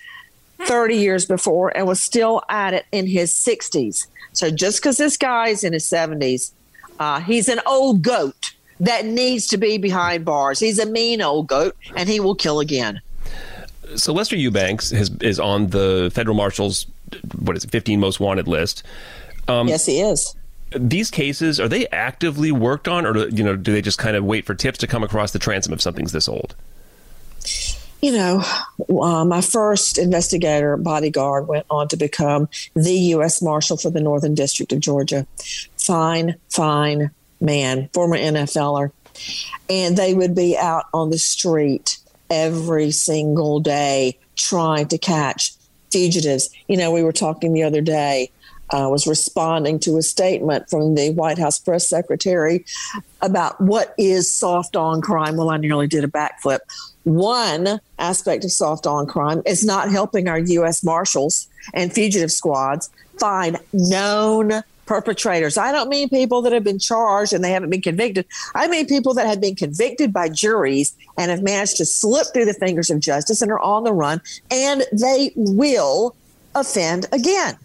30 0.65 0.97
years 0.97 1.27
before 1.27 1.77
and 1.77 1.87
was 1.87 2.01
still 2.01 2.43
at 2.49 2.75
it 2.75 2.87
in 2.93 3.07
his 3.07 3.33
60s. 3.33 4.07
So 4.33 4.51
just 4.51 4.79
because 4.79 4.97
this 4.97 5.17
guy's 5.17 5.65
in 5.65 5.73
his 5.73 5.85
70s, 5.85 6.53
uh, 6.99 7.21
he's 7.21 7.49
an 7.49 7.61
old 7.67 8.03
goat 8.03 8.55
that 8.81 9.05
needs 9.05 9.47
to 9.49 9.57
be 9.57 9.79
behind 9.79 10.25
bars. 10.25 10.59
He's 10.61 10.79
a 10.79 10.87
mean 10.87 11.23
old 11.23 11.47
goat 11.47 11.77
and 11.97 12.09
he 12.09 12.21
will 12.21 12.35
kill 12.35 12.61
again. 12.61 13.01
So 13.97 14.13
Lester 14.13 14.37
Eubanks 14.37 14.91
has, 14.91 15.11
is 15.21 15.41
on 15.41 15.69
the 15.69 16.11
federal 16.15 16.37
marshal's 16.37 16.87
what 17.41 17.57
is 17.57 17.65
it, 17.65 17.71
15 17.71 18.01
most 18.01 18.21
wanted 18.21 18.49
list. 18.49 18.83
Um, 19.47 19.69
yes, 19.69 19.87
he 19.87 20.01
is. 20.01 20.35
These 20.77 21.11
cases 21.11 21.59
are 21.59 21.69
they 21.69 21.87
actively 21.89 22.53
worked 22.53 22.89
on, 22.89 23.07
or 23.07 23.29
you 23.29 23.43
know, 23.43 23.57
do 23.57 23.73
they 23.73 23.81
just 23.81 23.99
kind 23.99 24.17
of 24.17 24.25
wait 24.25 24.45
for 24.45 24.55
tips 24.55 24.79
to 24.81 24.87
come 24.87 25.03
across 25.03 25.33
the 25.33 25.39
transom 25.39 25.73
if 25.73 25.81
something's 25.81 26.13
this 26.13 26.29
old? 26.29 26.55
You 28.01 28.13
know, 28.13 28.43
uh, 29.01 29.25
my 29.25 29.41
first 29.41 29.99
investigator 29.99 30.77
bodyguard 30.77 31.49
went 31.49 31.67
on 31.71 31.89
to 31.89 31.97
become 31.97 32.49
the 32.75 32.93
U.S. 32.93 33.43
Marshal 33.43 33.77
for 33.77 33.91
the 33.91 34.01
Northern 34.01 34.35
District 34.35 34.73
of 34.73 34.81
Georgia. 34.81 35.27
Fine, 35.77 36.37
fine 36.49 37.11
man, 37.41 37.89
former 37.93 38.17
NFLer. 38.17 38.93
And 39.69 39.97
they 39.97 40.15
would 40.15 40.35
be 40.35 40.57
out 40.57 40.85
on 40.95 41.11
the 41.11 41.19
street 41.19 41.99
every 42.31 42.91
single 42.91 43.61
day 43.61 44.19
trying 44.37 44.89
to 44.89 44.99
catch 44.99 45.55
fugitives. 45.91 46.51
You 46.69 46.77
know, 46.77 46.93
we 46.93 47.03
were 47.03 47.13
talking 47.13 47.53
the 47.53 47.65
other 47.65 47.81
day 47.81 48.31
uh, 48.71 48.89
was 48.91 49.07
responding 49.07 49.79
to 49.81 49.97
a 49.97 50.03
statement 50.03 50.69
from 50.69 50.95
the 50.95 51.11
White 51.11 51.39
House 51.39 51.59
press 51.59 51.89
secretary 51.89 52.65
about 53.21 53.61
what 53.61 53.95
is 53.99 54.33
soft 54.33 54.77
on 54.77 55.01
crime. 55.01 55.37
Well, 55.37 55.51
I 55.51 55.57
nearly 55.57 55.87
did 55.87 56.05
a 56.05 56.09
backflip. 56.09 56.61
One 57.05 57.81
aspect 57.99 58.45
of 58.45 58.53
soft 58.53 58.87
on 58.87 59.07
crime 59.07 59.43
is 59.47 59.65
not 59.65 59.91
helping 59.91 60.29
our 60.29 60.39
U.S. 60.39 60.85
Marshals 60.85 61.49
and 61.73 61.93
fugitive 61.93 62.31
squads 62.31 62.91
find 63.19 63.59
known 63.73 64.63
perpetrators. 64.89 65.59
I 65.59 65.71
don't 65.71 65.91
mean 65.91 66.09
people 66.09 66.43
that 66.43 66.53
have 66.53 66.65
been 66.65 66.79
charged 66.79 67.33
and 67.35 67.45
they 67.45 67.51
haven't 67.51 67.71
been 67.71 67.83
convicted. 67.83 68.27
I 68.55 68.69
mean 68.69 68.87
people 68.87 69.15
that 69.15 69.27
have 69.27 69.41
been 69.41 69.55
convicted 69.55 70.13
by 70.13 70.31
juries 70.31 70.97
and 71.19 71.31
have 71.31 71.43
managed 71.43 71.77
to 71.77 71.85
slip 71.85 72.27
through 72.33 72.47
the 72.47 72.55
fingers 72.55 72.91
of 72.91 72.99
justice 72.99 73.43
and 73.43 73.53
are 73.53 73.61
on 73.61 73.85
the 73.85 73.93
run, 73.93 74.21
and 74.51 74.85
they 74.93 75.33
will 75.37 76.17
offend 76.55 77.07
again. 77.13 77.59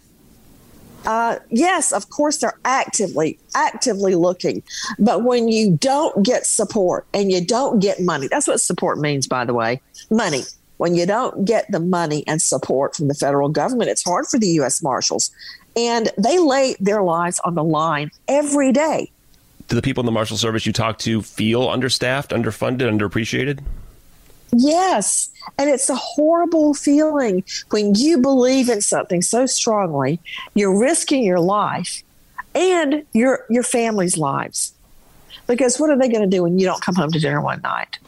Uh, 1.06 1.38
yes, 1.50 1.92
of 1.92 2.10
course, 2.10 2.38
they're 2.38 2.58
actively, 2.64 3.38
actively 3.54 4.14
looking. 4.14 4.62
But 4.98 5.22
when 5.22 5.48
you 5.48 5.76
don't 5.76 6.24
get 6.24 6.46
support 6.46 7.06
and 7.12 7.30
you 7.30 7.44
don't 7.44 7.78
get 7.78 8.00
money, 8.00 8.28
that's 8.28 8.46
what 8.46 8.60
support 8.60 8.98
means, 8.98 9.26
by 9.26 9.44
the 9.44 9.54
way 9.54 9.80
money. 10.10 10.42
When 10.76 10.94
you 10.94 11.06
don't 11.06 11.44
get 11.44 11.70
the 11.70 11.80
money 11.80 12.24
and 12.26 12.42
support 12.42 12.96
from 12.96 13.08
the 13.08 13.14
federal 13.14 13.48
government, 13.48 13.90
it's 13.90 14.02
hard 14.02 14.26
for 14.26 14.38
the 14.38 14.48
U.S. 14.48 14.82
Marshals. 14.82 15.30
And 15.76 16.10
they 16.18 16.38
lay 16.38 16.76
their 16.80 17.02
lives 17.02 17.40
on 17.40 17.54
the 17.54 17.64
line 17.64 18.10
every 18.28 18.72
day. 18.72 19.10
Do 19.68 19.76
the 19.76 19.82
people 19.82 20.02
in 20.02 20.06
the 20.06 20.12
Marshal 20.12 20.36
Service 20.36 20.66
you 20.66 20.72
talk 20.72 20.98
to 20.98 21.22
feel 21.22 21.68
understaffed, 21.68 22.32
underfunded, 22.32 22.82
underappreciated? 22.82 23.60
Yes. 24.56 25.30
And 25.58 25.68
it's 25.68 25.90
a 25.90 25.96
horrible 25.96 26.74
feeling 26.74 27.44
when 27.70 27.94
you 27.94 28.18
believe 28.18 28.68
in 28.68 28.80
something 28.80 29.22
so 29.22 29.46
strongly, 29.46 30.20
you're 30.54 30.78
risking 30.78 31.24
your 31.24 31.40
life, 31.40 32.02
and 32.54 33.04
your 33.12 33.44
your 33.50 33.62
family's 33.62 34.16
lives. 34.16 34.72
Because 35.46 35.78
what 35.78 35.90
are 35.90 35.98
they 35.98 36.08
going 36.08 36.22
to 36.22 36.36
do 36.36 36.42
when 36.44 36.58
you 36.58 36.66
don't 36.66 36.80
come 36.80 36.94
home 36.94 37.10
to 37.10 37.18
dinner 37.18 37.40
one 37.40 37.60
night? 37.62 37.98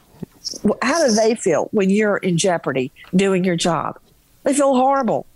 How 0.81 1.07
do 1.07 1.13
they 1.13 1.35
feel 1.35 1.69
when 1.73 1.91
you're 1.91 2.17
in 2.19 2.39
jeopardy 2.39 2.93
doing 3.15 3.45
your 3.45 3.57
job? 3.57 3.99
They 4.45 4.55
feel 4.55 4.75
horrible. 4.75 5.27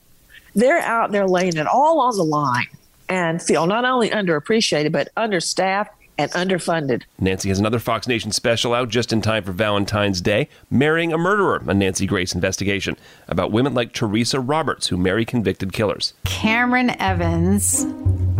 They're 0.55 0.79
out 0.79 1.13
there 1.13 1.27
laying 1.27 1.57
it 1.57 1.67
all 1.67 2.01
on 2.01 2.17
the 2.17 2.25
line 2.25 2.69
and 3.09 3.43
feel 3.43 3.67
not 3.67 3.85
only 3.85 4.11
underappreciated, 4.11 4.93
but 4.93 5.09
understaffed 5.17 5.93
and 6.21 6.31
underfunded. 6.33 7.03
Nancy 7.19 7.49
has 7.49 7.59
another 7.59 7.79
Fox 7.79 8.07
Nation 8.07 8.33
special 8.33 8.75
out 8.75 8.89
just 8.89 9.13
in 9.13 9.23
time 9.23 9.43
for 9.43 9.53
Valentine's 9.53 10.21
Day 10.21 10.49
Marrying 10.71 11.13
a 11.13 11.19
Murderer, 11.19 11.63
a 11.67 11.75
Nancy 11.75 12.07
Grace 12.07 12.35
investigation 12.35 12.97
about 13.29 13.53
women 13.53 13.75
like 13.75 13.93
Teresa 13.93 14.41
Roberts 14.41 14.89
who 14.89 14.97
marry 14.97 15.25
convicted 15.25 15.73
killers. 15.73 16.15
Cameron 16.25 16.91
Evans, 17.01 17.87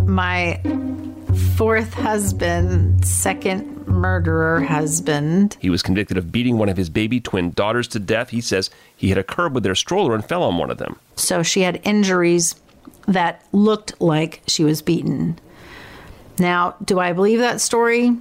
my 0.05 0.61
fourth 1.55 1.93
husband, 1.93 3.05
second 3.05 3.87
murderer 3.87 4.61
husband. 4.61 5.57
He 5.59 5.69
was 5.69 5.81
convicted 5.83 6.17
of 6.17 6.31
beating 6.31 6.57
one 6.57 6.69
of 6.69 6.77
his 6.77 6.89
baby 6.89 7.19
twin 7.19 7.51
daughters 7.51 7.87
to 7.89 7.99
death. 7.99 8.29
He 8.29 8.41
says 8.41 8.69
he 8.95 9.09
hit 9.09 9.17
a 9.17 9.23
curb 9.23 9.53
with 9.53 9.63
their 9.63 9.75
stroller 9.75 10.15
and 10.15 10.23
fell 10.25 10.43
on 10.43 10.57
one 10.57 10.71
of 10.71 10.77
them. 10.77 10.97
So 11.15 11.43
she 11.43 11.61
had 11.61 11.79
injuries 11.83 12.55
that 13.07 13.43
looked 13.51 13.99
like 14.01 14.41
she 14.47 14.63
was 14.63 14.81
beaten. 14.81 15.39
Now, 16.41 16.75
do 16.83 16.99
I 16.99 17.13
believe 17.13 17.37
that 17.37 17.61
story? 17.61 18.17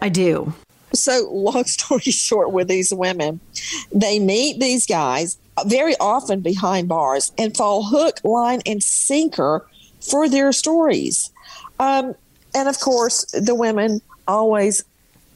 I 0.00 0.08
do. 0.08 0.52
So, 0.92 1.30
long 1.30 1.62
story 1.64 2.00
short, 2.10 2.50
with 2.50 2.66
these 2.66 2.92
women, 2.92 3.38
they 3.94 4.18
meet 4.18 4.58
these 4.58 4.84
guys 4.84 5.38
very 5.64 5.94
often 6.00 6.40
behind 6.40 6.88
bars 6.88 7.30
and 7.38 7.56
fall 7.56 7.84
hook, 7.84 8.18
line, 8.24 8.62
and 8.66 8.82
sinker 8.82 9.64
for 10.00 10.28
their 10.28 10.50
stories. 10.50 11.30
Um, 11.78 12.16
and 12.52 12.68
of 12.68 12.80
course, 12.80 13.24
the 13.26 13.54
women 13.54 14.00
always 14.26 14.82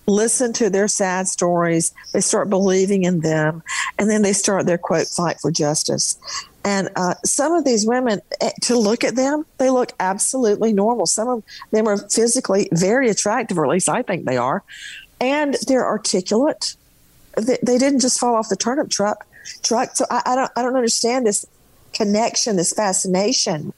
listen 0.09 0.52
to 0.55 0.68
their 0.68 0.88
sad 0.88 1.29
stories. 1.29 1.92
They 2.12 2.20
start 2.20 2.50
believing 2.50 3.05
in 3.05 3.20
them, 3.20 3.62
and 4.00 4.11
then 4.11 4.22
they 4.22 4.33
start 4.33 4.66
their 4.66 4.79
quote 4.79 5.07
fight 5.07 5.38
for 5.40 5.52
justice. 5.52 6.18
And 6.66 6.90
uh, 6.96 7.14
some 7.24 7.52
of 7.52 7.64
these 7.64 7.87
women, 7.87 8.20
eh, 8.40 8.50
to 8.62 8.76
look 8.76 9.05
at 9.05 9.14
them, 9.14 9.46
they 9.59 9.70
look 9.70 9.92
absolutely 10.00 10.72
normal. 10.72 11.07
Some 11.07 11.29
of 11.29 11.44
them 11.70 11.87
are 11.87 11.96
physically 11.96 12.68
very 12.72 13.09
attractive, 13.09 13.57
or 13.57 13.64
at 13.64 13.70
least 13.70 13.88
I 13.88 14.02
think 14.02 14.24
they 14.24 14.37
are, 14.37 14.64
and 15.20 15.57
they're 15.68 15.87
articulate. 15.87 16.74
They, 17.37 17.57
they 17.62 17.79
didn't 17.79 18.00
just 18.00 18.18
fall 18.18 18.35
off 18.35 18.48
the 18.48 18.57
turnip 18.57 18.90
truck. 18.90 19.24
Truck. 19.62 19.94
So 19.94 20.07
I, 20.11 20.22
I 20.26 20.35
don't. 20.35 20.50
I 20.57 20.62
don't 20.62 20.74
understand 20.74 21.24
this 21.24 21.46
connection, 21.92 22.57
this 22.57 22.72
fascination. 22.72 23.72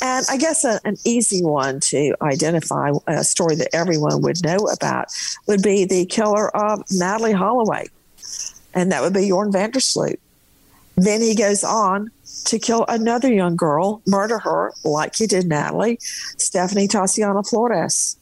And 0.00 0.24
I 0.30 0.38
guess 0.38 0.64
a, 0.64 0.80
an 0.86 0.96
easy 1.04 1.44
one 1.44 1.78
to 1.80 2.14
identify, 2.22 2.90
a 3.06 3.22
story 3.22 3.54
that 3.56 3.68
everyone 3.74 4.22
would 4.22 4.42
know 4.42 4.66
about, 4.68 5.08
would 5.46 5.62
be 5.62 5.84
the 5.84 6.06
killer 6.06 6.48
of 6.56 6.80
Natalee 6.86 7.34
Holloway, 7.34 7.88
and 8.72 8.90
that 8.92 9.02
would 9.02 9.12
be 9.12 9.28
Joran 9.28 9.52
van 9.52 9.72
der 9.72 9.80
Sloot. 9.80 10.18
Then 10.96 11.20
he 11.20 11.34
goes 11.34 11.64
on 11.64 12.10
to 12.44 12.58
kill 12.58 12.84
another 12.88 13.32
young 13.32 13.56
girl, 13.56 14.02
murder 14.06 14.38
her 14.38 14.72
like 14.84 15.16
he 15.16 15.26
did 15.26 15.46
Natalee, 15.46 15.98
Stephany 16.36 16.88
Tatiana 16.88 17.42
Flores. 17.42 18.16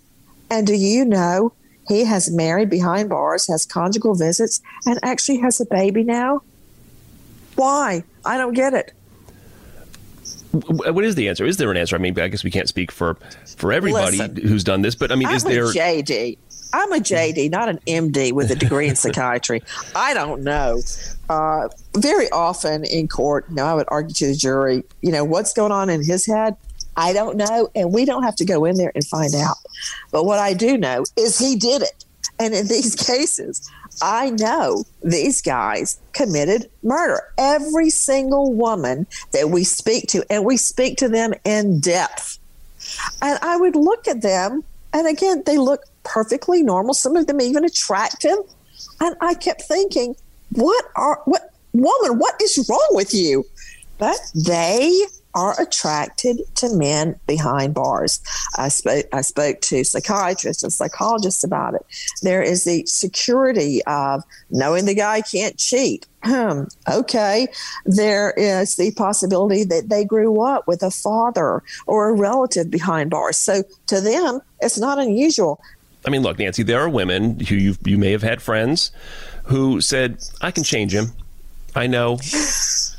And 0.50 0.66
do 0.66 0.74
you 0.74 1.04
know 1.04 1.52
he 1.88 2.04
has 2.04 2.30
married 2.30 2.70
behind 2.70 3.08
bars, 3.08 3.48
has 3.48 3.66
conjugal 3.66 4.14
visits, 4.14 4.60
and 4.86 4.98
actually 5.02 5.38
has 5.38 5.60
a 5.60 5.66
baby 5.66 6.04
now? 6.04 6.42
Why? 7.56 8.04
I 8.24 8.38
don't 8.38 8.54
get 8.54 8.74
it. 8.74 8.92
What 10.52 11.04
is 11.04 11.14
the 11.14 11.28
answer? 11.28 11.46
Is 11.46 11.56
there 11.56 11.70
an 11.70 11.78
answer? 11.78 11.96
I 11.96 11.98
mean, 11.98 12.18
I 12.20 12.28
guess 12.28 12.44
we 12.44 12.50
can't 12.50 12.68
speak 12.68 12.92
for 12.92 13.14
for 13.56 13.72
everybody 13.72 14.18
Listen, 14.18 14.36
who's 14.36 14.64
done 14.64 14.82
this, 14.82 14.94
but 14.94 15.10
I 15.10 15.14
mean, 15.14 15.28
I'm 15.28 15.36
is 15.36 15.44
there? 15.44 15.64
JD. 15.64 16.36
I'm 16.72 16.92
a 16.92 16.96
JD, 16.96 17.50
not 17.50 17.68
an 17.68 17.78
MD 17.86 18.32
with 18.32 18.50
a 18.50 18.56
degree 18.56 18.88
in 18.88 18.96
psychiatry. 19.02 19.62
I 19.94 20.14
don't 20.14 20.42
know. 20.42 20.80
Uh, 21.28 21.68
very 21.96 22.30
often 22.30 22.84
in 22.84 23.08
court, 23.08 23.46
you 23.48 23.56
know, 23.56 23.66
I 23.66 23.74
would 23.74 23.88
argue 23.88 24.14
to 24.14 24.26
the 24.28 24.34
jury, 24.34 24.84
you 25.00 25.12
know, 25.12 25.24
what's 25.24 25.52
going 25.52 25.72
on 25.72 25.90
in 25.90 26.04
his 26.04 26.26
head? 26.26 26.56
I 26.96 27.12
don't 27.12 27.36
know, 27.36 27.70
and 27.74 27.92
we 27.92 28.04
don't 28.04 28.22
have 28.22 28.36
to 28.36 28.44
go 28.44 28.64
in 28.64 28.76
there 28.76 28.92
and 28.94 29.04
find 29.06 29.34
out. 29.34 29.56
But 30.10 30.24
what 30.24 30.38
I 30.38 30.52
do 30.52 30.76
know 30.76 31.04
is 31.16 31.38
he 31.38 31.56
did 31.56 31.82
it. 31.82 32.04
And 32.38 32.54
in 32.54 32.66
these 32.66 32.94
cases, 33.06 33.70
I 34.02 34.30
know 34.30 34.84
these 35.02 35.42
guys 35.42 35.98
committed 36.12 36.70
murder. 36.82 37.22
Every 37.38 37.90
single 37.90 38.52
woman 38.52 39.06
that 39.32 39.50
we 39.50 39.64
speak 39.64 40.08
to, 40.08 40.24
and 40.30 40.44
we 40.44 40.56
speak 40.56 40.98
to 40.98 41.08
them 41.08 41.34
in 41.44 41.80
depth. 41.80 42.38
And 43.20 43.38
I 43.42 43.56
would 43.56 43.76
look 43.76 44.08
at 44.08 44.22
them, 44.22 44.64
and 44.92 45.06
again, 45.06 45.42
they 45.46 45.58
look 45.58 45.84
perfectly 46.04 46.62
normal. 46.62 46.94
Some 46.94 47.16
of 47.16 47.26
them 47.26 47.40
even 47.40 47.64
attractive. 47.64 48.38
And 49.00 49.16
I 49.20 49.34
kept 49.34 49.62
thinking, 49.62 50.14
what 50.50 50.84
are, 50.96 51.20
what, 51.24 51.52
woman, 51.72 52.18
what 52.18 52.40
is 52.42 52.66
wrong 52.68 52.88
with 52.92 53.14
you? 53.14 53.44
But 53.98 54.18
they 54.34 55.06
are 55.34 55.60
attracted 55.60 56.38
to 56.56 56.74
men 56.74 57.18
behind 57.26 57.74
bars. 57.74 58.20
I 58.58 58.68
spoke 58.68 59.06
I 59.12 59.22
spoke 59.22 59.60
to 59.62 59.84
psychiatrists 59.84 60.62
and 60.62 60.72
psychologists 60.72 61.42
about 61.42 61.74
it. 61.74 61.86
There 62.22 62.42
is 62.42 62.64
the 62.64 62.84
security 62.86 63.82
of 63.84 64.22
knowing 64.50 64.84
the 64.84 64.94
guy 64.94 65.22
can't 65.22 65.56
cheat. 65.56 66.06
Okay. 66.90 67.48
There 67.84 68.32
is 68.36 68.76
the 68.76 68.92
possibility 68.92 69.64
that 69.64 69.88
they 69.88 70.04
grew 70.04 70.42
up 70.42 70.68
with 70.68 70.82
a 70.82 70.90
father 70.90 71.62
or 71.86 72.10
a 72.10 72.12
relative 72.12 72.70
behind 72.70 73.10
bars. 73.10 73.36
So 73.36 73.62
to 73.86 74.00
them, 74.00 74.40
it's 74.60 74.78
not 74.78 74.98
unusual. 74.98 75.60
I 76.04 76.10
mean, 76.10 76.22
look, 76.22 76.38
Nancy, 76.38 76.62
there 76.62 76.80
are 76.80 76.88
women 76.88 77.40
who 77.40 77.54
you 77.54 77.76
you 77.84 77.98
may 77.98 78.12
have 78.12 78.22
had 78.22 78.42
friends 78.42 78.90
who 79.44 79.80
said, 79.80 80.18
"I 80.40 80.50
can 80.50 80.64
change 80.64 80.94
him. 80.94 81.12
I 81.74 81.86
know." 81.86 82.18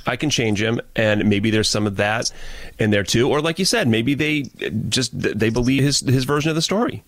I 0.05 0.17
can 0.17 0.29
change 0.29 0.61
him, 0.61 0.81
and 0.97 1.29
maybe 1.29 1.49
there's 1.49 1.69
some 1.69 1.87
of 1.87 1.95
that 1.95 2.29
in 2.77 2.91
there 2.91 3.03
too. 3.03 3.29
Or 3.29 3.39
like 3.39 3.57
you 3.57 3.63
said, 3.63 3.87
maybe 3.87 4.15
they 4.15 4.43
just 4.89 5.11
they 5.13 5.49
believe 5.49 5.81
his 5.81 6.01
his 6.01 6.25
version 6.25 6.49
of 6.49 6.55
the 6.55 6.61
story. 6.61 7.03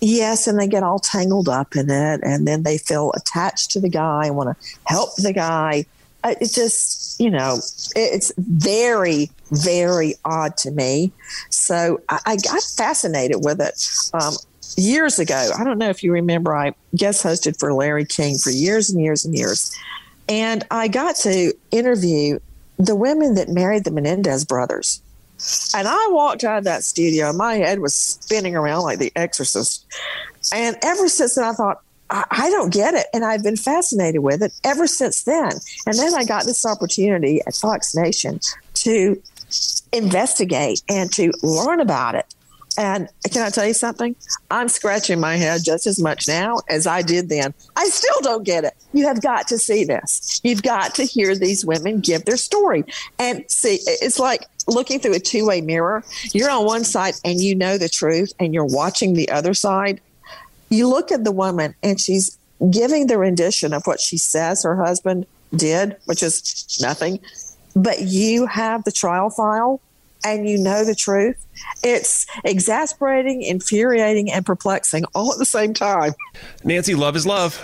Yes, 0.00 0.46
and 0.46 0.58
they 0.58 0.66
get 0.66 0.82
all 0.82 0.98
tangled 0.98 1.48
up 1.48 1.76
in 1.76 1.90
it, 1.90 2.20
and 2.22 2.48
then 2.48 2.62
they 2.62 2.78
feel 2.78 3.12
attached 3.12 3.70
to 3.72 3.80
the 3.80 3.88
guy 3.88 4.26
and 4.26 4.36
want 4.36 4.48
to 4.48 4.78
help 4.86 5.14
the 5.16 5.32
guy. 5.32 5.84
It's 6.24 6.54
just, 6.54 7.20
you 7.20 7.30
know, 7.30 7.60
it's 7.94 8.32
very, 8.36 9.30
very 9.50 10.14
odd 10.24 10.56
to 10.58 10.70
me. 10.70 11.12
So 11.50 12.00
I, 12.08 12.20
I 12.26 12.36
got 12.36 12.62
fascinated 12.62 13.38
with 13.44 13.60
it. 13.60 13.82
Um, 14.12 14.34
years 14.80 15.18
ago, 15.18 15.50
I 15.58 15.64
don't 15.64 15.78
know 15.78 15.88
if 15.88 16.02
you 16.02 16.12
remember, 16.12 16.56
I 16.56 16.74
guest 16.94 17.22
hosted 17.22 17.58
for 17.58 17.72
Larry 17.72 18.04
King 18.04 18.38
for 18.38 18.50
years 18.50 18.90
and 18.90 19.00
years 19.00 19.24
and 19.24 19.36
years. 19.36 19.76
And 20.28 20.64
I 20.70 20.88
got 20.88 21.16
to 21.16 21.52
interview 21.70 22.38
the 22.78 22.94
women 22.94 23.34
that 23.34 23.48
married 23.48 23.84
the 23.84 23.90
Menendez 23.90 24.44
brothers. 24.44 25.02
And 25.74 25.88
I 25.88 26.08
walked 26.10 26.44
out 26.44 26.58
of 26.58 26.64
that 26.64 26.84
studio, 26.84 27.32
my 27.32 27.54
head 27.54 27.80
was 27.80 27.94
spinning 27.94 28.54
around 28.54 28.82
like 28.82 28.98
the 28.98 29.12
exorcist. 29.16 29.86
And 30.52 30.76
ever 30.82 31.08
since 31.08 31.34
then, 31.34 31.44
I 31.44 31.52
thought, 31.52 31.80
I, 32.10 32.24
I 32.30 32.50
don't 32.50 32.72
get 32.72 32.94
it. 32.94 33.06
And 33.14 33.24
I've 33.24 33.42
been 33.42 33.56
fascinated 33.56 34.22
with 34.22 34.42
it 34.42 34.52
ever 34.64 34.86
since 34.86 35.24
then. 35.24 35.52
And 35.86 35.98
then 35.98 36.14
I 36.14 36.24
got 36.24 36.44
this 36.44 36.66
opportunity 36.66 37.40
at 37.46 37.54
Fox 37.54 37.94
Nation 37.94 38.40
to 38.74 39.20
investigate 39.92 40.82
and 40.88 41.12
to 41.12 41.32
learn 41.42 41.80
about 41.80 42.14
it. 42.14 42.34
And 42.80 43.10
can 43.30 43.42
I 43.42 43.50
tell 43.50 43.66
you 43.66 43.74
something? 43.74 44.16
I'm 44.50 44.70
scratching 44.70 45.20
my 45.20 45.36
head 45.36 45.60
just 45.62 45.86
as 45.86 46.00
much 46.00 46.26
now 46.26 46.60
as 46.70 46.86
I 46.86 47.02
did 47.02 47.28
then. 47.28 47.52
I 47.76 47.84
still 47.90 48.22
don't 48.22 48.42
get 48.42 48.64
it. 48.64 48.72
You 48.94 49.06
have 49.06 49.20
got 49.20 49.46
to 49.48 49.58
see 49.58 49.84
this. 49.84 50.40
You've 50.42 50.62
got 50.62 50.94
to 50.94 51.04
hear 51.04 51.36
these 51.36 51.62
women 51.62 52.00
give 52.00 52.24
their 52.24 52.38
story. 52.38 52.84
And 53.18 53.44
see, 53.50 53.80
it's 53.84 54.18
like 54.18 54.46
looking 54.66 54.98
through 54.98 55.14
a 55.14 55.20
two 55.20 55.46
way 55.46 55.60
mirror. 55.60 56.02
You're 56.32 56.48
on 56.48 56.64
one 56.64 56.84
side 56.84 57.16
and 57.22 57.38
you 57.38 57.54
know 57.54 57.76
the 57.76 57.90
truth, 57.90 58.32
and 58.40 58.54
you're 58.54 58.64
watching 58.64 59.12
the 59.12 59.28
other 59.28 59.52
side. 59.52 60.00
You 60.70 60.88
look 60.88 61.12
at 61.12 61.24
the 61.24 61.32
woman 61.32 61.74
and 61.82 62.00
she's 62.00 62.38
giving 62.70 63.08
the 63.08 63.18
rendition 63.18 63.74
of 63.74 63.86
what 63.86 64.00
she 64.00 64.16
says 64.16 64.62
her 64.62 64.76
husband 64.76 65.26
did, 65.54 65.98
which 66.06 66.22
is 66.22 66.78
nothing. 66.80 67.20
But 67.76 68.00
you 68.00 68.46
have 68.46 68.84
the 68.84 68.92
trial 68.92 69.28
file 69.28 69.82
and 70.24 70.48
you 70.48 70.58
know 70.58 70.84
the 70.84 70.94
truth. 70.94 71.46
It's 71.82 72.26
exasperating, 72.44 73.42
infuriating, 73.42 74.30
and 74.30 74.44
perplexing 74.44 75.04
all 75.14 75.32
at 75.32 75.38
the 75.38 75.44
same 75.44 75.74
time. 75.74 76.12
Nancy, 76.64 76.94
love 76.94 77.16
is 77.16 77.26
love. 77.26 77.56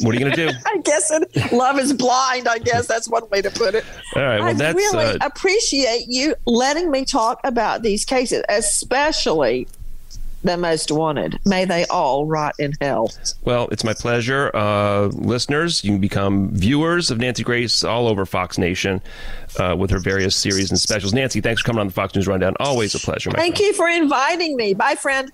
What 0.00 0.14
are 0.14 0.18
you 0.18 0.20
going 0.20 0.32
to 0.32 0.48
do? 0.48 0.58
I 0.66 0.78
guess 0.78 1.10
it, 1.10 1.52
love 1.52 1.78
is 1.78 1.92
blind. 1.92 2.48
I 2.48 2.58
guess 2.58 2.86
that's 2.86 3.08
one 3.08 3.28
way 3.30 3.42
to 3.42 3.50
put 3.50 3.74
it. 3.74 3.84
All 4.16 4.22
right. 4.22 4.40
Well, 4.40 4.48
I 4.48 4.52
that's 4.54 4.76
really 4.76 5.04
uh, 5.04 5.18
appreciate 5.22 6.06
you 6.08 6.34
letting 6.46 6.90
me 6.90 7.04
talk 7.04 7.40
about 7.44 7.82
these 7.82 8.04
cases, 8.04 8.42
especially 8.48 9.68
the 10.42 10.56
most 10.56 10.90
wanted. 10.90 11.38
May 11.44 11.64
they 11.64 11.84
all 11.86 12.26
rot 12.26 12.54
in 12.58 12.72
hell. 12.80 13.10
Well, 13.44 13.68
it's 13.70 13.84
my 13.84 13.94
pleasure. 13.94 14.50
Uh, 14.54 15.06
listeners, 15.06 15.84
you 15.84 15.92
can 15.92 16.00
become 16.00 16.50
viewers 16.50 17.10
of 17.10 17.18
Nancy 17.18 17.42
Grace 17.42 17.84
all 17.84 18.08
over 18.08 18.26
Fox 18.26 18.58
Nation 18.58 19.00
uh, 19.58 19.76
with 19.78 19.90
her 19.90 19.98
various 19.98 20.36
series 20.36 20.70
and 20.70 20.78
specials. 20.78 21.12
Nancy, 21.12 21.40
thanks 21.40 21.62
for 21.62 21.66
coming 21.66 21.80
on 21.80 21.86
the 21.86 21.92
Fox 21.92 22.14
News 22.14 22.26
Rundown. 22.26 22.54
Always 22.60 22.94
a 22.94 22.98
pleasure. 22.98 23.30
Thank 23.30 23.56
friend. 23.56 23.66
you 23.66 23.72
for 23.74 23.88
inviting 23.88 24.56
me. 24.56 24.74
Bye, 24.74 24.94
friend. 24.94 25.30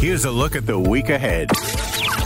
Here's 0.00 0.24
a 0.24 0.30
look 0.30 0.56
at 0.56 0.66
the 0.66 0.78
week 0.78 1.10
ahead. 1.10 1.48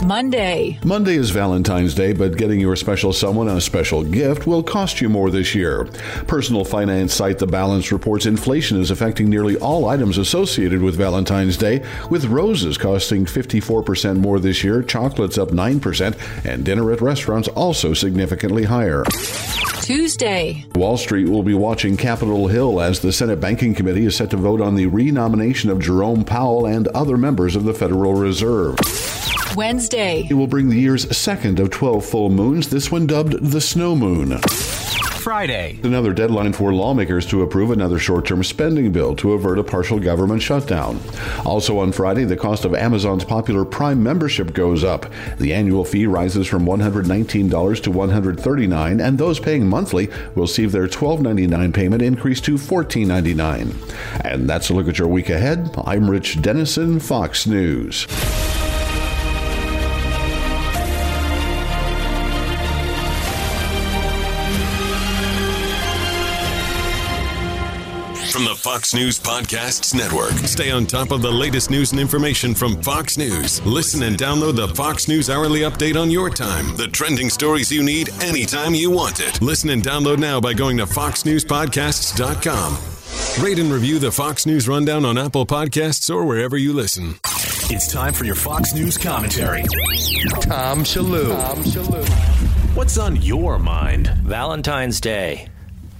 Monday. 0.03 0.79
Monday 0.83 1.15
is 1.15 1.31
Valentine's 1.31 1.95
Day, 1.95 2.13
but 2.13 2.37
getting 2.37 2.59
your 2.59 2.75
special 2.75 3.11
someone 3.11 3.47
a 3.47 3.59
special 3.59 4.03
gift 4.03 4.45
will 4.45 4.61
cost 4.61 5.01
you 5.01 5.09
more 5.09 5.31
this 5.31 5.55
year. 5.55 5.85
Personal 6.27 6.63
finance 6.63 7.13
site 7.13 7.39
The 7.39 7.47
Balance 7.47 7.91
reports 7.91 8.25
inflation 8.25 8.79
is 8.79 8.91
affecting 8.91 9.29
nearly 9.29 9.57
all 9.57 9.89
items 9.89 10.17
associated 10.17 10.81
with 10.81 10.95
Valentine's 10.95 11.57
Day, 11.57 11.83
with 12.09 12.25
roses 12.25 12.77
costing 12.77 13.25
54% 13.25 14.17
more 14.17 14.39
this 14.39 14.63
year, 14.63 14.83
chocolates 14.83 15.37
up 15.37 15.49
9%, 15.49 16.45
and 16.45 16.63
dinner 16.63 16.91
at 16.91 17.01
restaurants 17.01 17.47
also 17.49 17.93
significantly 17.93 18.65
higher. 18.65 19.03
Tuesday. 19.81 20.65
Wall 20.75 20.97
Street 20.97 21.29
will 21.29 21.43
be 21.43 21.53
watching 21.53 21.97
Capitol 21.97 22.47
Hill 22.47 22.81
as 22.81 22.99
the 22.99 23.13
Senate 23.13 23.39
Banking 23.39 23.73
Committee 23.73 24.05
is 24.05 24.15
set 24.15 24.29
to 24.31 24.37
vote 24.37 24.61
on 24.61 24.75
the 24.75 24.85
renomination 24.87 25.69
of 25.69 25.79
Jerome 25.79 26.23
Powell 26.25 26.65
and 26.65 26.87
other 26.89 27.17
members 27.17 27.55
of 27.55 27.63
the 27.63 27.73
Federal 27.73 28.13
Reserve. 28.13 28.77
Wednesday. 29.57 30.27
It 30.29 30.35
will 30.35 30.45
bring 30.45 30.69
the 30.69 30.79
year's 30.79 31.17
second 31.17 31.59
of 31.59 31.71
12 31.71 32.05
full 32.05 32.29
moons, 32.29 32.69
this 32.69 32.91
one 32.91 33.07
dubbed 33.07 33.43
the 33.43 33.59
snow 33.59 33.95
moon. 33.95 34.37
Friday. 34.37 35.79
Another 35.83 36.13
deadline 36.13 36.53
for 36.53 36.71
lawmakers 36.73 37.25
to 37.25 37.41
approve 37.41 37.71
another 37.71 37.97
short 37.97 38.27
term 38.27 38.43
spending 38.43 38.91
bill 38.91 39.15
to 39.15 39.33
avert 39.33 39.57
a 39.57 39.63
partial 39.63 39.99
government 39.99 40.43
shutdown. 40.43 41.01
Also 41.43 41.79
on 41.79 41.91
Friday, 41.91 42.23
the 42.23 42.37
cost 42.37 42.65
of 42.65 42.75
Amazon's 42.75 43.25
popular 43.25 43.65
Prime 43.65 44.01
membership 44.01 44.53
goes 44.53 44.83
up. 44.83 45.07
The 45.39 45.53
annual 45.53 45.83
fee 45.83 46.05
rises 46.05 46.45
from 46.45 46.65
$119 46.65 47.83
to 47.83 47.91
$139, 47.91 49.05
and 49.05 49.17
those 49.17 49.39
paying 49.39 49.67
monthly 49.67 50.07
will 50.35 50.47
see 50.47 50.67
their 50.67 50.87
$12.99 50.87 51.73
payment 51.73 52.03
increase 52.03 52.39
to 52.41 52.53
$14.99. 52.53 54.21
And 54.23 54.47
that's 54.47 54.69
a 54.69 54.73
look 54.75 54.87
at 54.87 54.99
your 54.99 55.07
week 55.07 55.29
ahead. 55.29 55.73
I'm 55.83 56.09
Rich 56.09 56.43
Denison, 56.43 56.99
Fox 56.99 57.47
News. 57.47 58.07
Fox 68.67 68.93
News 68.93 69.17
Podcasts 69.17 69.95
Network. 69.95 70.33
Stay 70.45 70.71
on 70.71 70.85
top 70.85 71.11
of 71.11 71.21
the 71.21 71.31
latest 71.31 71.71
news 71.71 71.93
and 71.93 72.01
information 72.01 72.53
from 72.53 72.75
Fox 72.81 73.17
News. 73.17 73.65
Listen 73.65 74.03
and 74.03 74.17
download 74.17 74.57
the 74.57 74.67
Fox 74.67 75.07
News 75.07 75.29
Hourly 75.29 75.61
Update 75.61 75.95
on 75.95 76.11
your 76.11 76.29
time. 76.29 76.75
The 76.75 76.89
trending 76.89 77.29
stories 77.29 77.71
you 77.71 77.81
need 77.81 78.09
anytime 78.21 78.75
you 78.75 78.91
want 78.91 79.21
it. 79.21 79.41
Listen 79.41 79.69
and 79.69 79.81
download 79.81 80.19
now 80.19 80.41
by 80.41 80.53
going 80.53 80.75
to 80.79 80.85
foxnewspodcasts.com. 80.85 83.41
Rate 83.41 83.59
and 83.59 83.71
review 83.71 83.99
the 83.99 84.11
Fox 84.11 84.45
News 84.45 84.67
Rundown 84.67 85.05
on 85.05 85.17
Apple 85.17 85.45
Podcasts 85.45 86.13
or 86.13 86.25
wherever 86.25 86.57
you 86.57 86.73
listen. 86.73 87.15
It's 87.69 87.89
time 87.89 88.13
for 88.13 88.25
your 88.25 88.35
Fox 88.35 88.73
News 88.73 88.97
commentary. 88.97 89.63
Tom 90.41 90.83
Shillue. 90.83 91.29
Tom 91.29 91.63
Shillue. 91.63 92.05
What's 92.75 92.97
on 92.97 93.15
your 93.21 93.59
mind? 93.59 94.07
Valentine's 94.07 94.99
Day. 94.99 95.47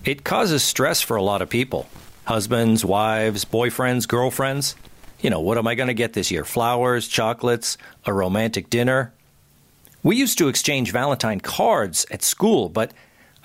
It 0.04 0.26
causes 0.26 0.64
stress 0.64 1.02
for 1.02 1.16
a 1.16 1.24
lot 1.24 1.42
of 1.42 1.50
people 1.50 1.88
husbands, 2.28 2.84
wives, 2.84 3.46
boyfriends, 3.46 4.08
girlfriends. 4.08 4.76
You 5.22 5.30
know, 5.30 5.40
what 5.40 5.58
am 5.58 5.66
I 5.66 5.76
going 5.76 5.88
to 5.88 5.94
get 5.94 6.12
this 6.14 6.30
year? 6.30 6.44
Flowers, 6.44 7.08
chocolates, 7.08 7.78
a 8.06 8.12
romantic 8.14 8.70
dinner? 8.70 9.14
We 10.04 10.18
used 10.18 10.38
to 10.40 10.50
exchange 10.50 10.92
Valentine 10.92 11.40
cards 11.40 12.06
at 12.12 12.22
school, 12.22 12.68
but 12.68 12.92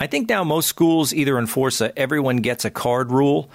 I 0.01 0.09
think 0.09 0.29
now 0.29 0.43
most 0.43 0.67
schools 0.67 1.15
either 1.15 1.39
enforce 1.39 1.81
a 1.81 1.97
everyone 1.97 2.39
gets 2.39 2.65
a 2.65 2.71
card 2.71 3.13
rule 3.13 3.49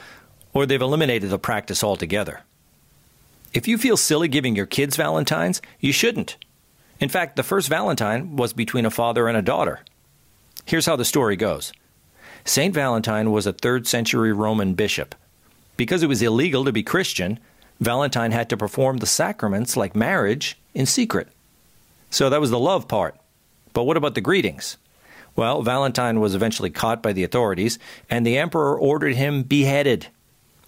or 0.53 0.65
they've 0.65 0.81
eliminated 0.81 1.29
the 1.29 1.37
practice 1.37 1.83
altogether. 1.83 2.41
If 3.53 3.67
you 3.67 3.77
feel 3.77 3.97
silly 3.97 4.29
giving 4.29 4.55
your 4.55 4.65
kids 4.65 4.95
Valentines, 4.95 5.61
you 5.79 5.91
shouldn't. 5.91 6.37
In 6.99 7.09
fact, 7.09 7.35
the 7.35 7.43
first 7.43 7.67
Valentine 7.67 8.37
was 8.37 8.53
between 8.53 8.85
a 8.85 8.89
father 8.89 9.27
and 9.27 9.37
a 9.37 9.41
daughter. 9.41 9.81
Here's 10.65 10.85
how 10.85 10.95
the 10.95 11.05
story 11.05 11.35
goes. 11.35 11.73
St. 12.47 12.73
Valentine 12.73 13.31
was 13.31 13.45
a 13.45 13.51
3rd 13.51 13.87
century 13.87 14.31
Roman 14.31 14.73
bishop. 14.73 15.13
Because 15.75 16.01
it 16.01 16.07
was 16.07 16.21
illegal 16.21 16.63
to 16.63 16.71
be 16.71 16.81
Christian, 16.81 17.39
Valentine 17.81 18.31
had 18.31 18.49
to 18.49 18.57
perform 18.57 18.97
the 18.97 19.05
sacraments 19.05 19.75
like 19.75 19.97
marriage 19.97 20.57
in 20.73 20.85
secret. 20.85 21.27
So 22.09 22.29
that 22.29 22.39
was 22.39 22.49
the 22.49 22.57
love 22.57 22.87
part. 22.87 23.17
But 23.73 23.83
what 23.83 23.97
about 23.97 24.15
the 24.15 24.21
greetings? 24.21 24.77
Well, 25.35 25.61
Valentine 25.61 26.21
was 26.21 26.33
eventually 26.33 26.69
caught 26.69 27.03
by 27.03 27.11
the 27.11 27.25
authorities, 27.25 27.77
and 28.09 28.25
the 28.25 28.37
emperor 28.37 28.79
ordered 28.79 29.15
him 29.15 29.43
beheaded. 29.43 30.07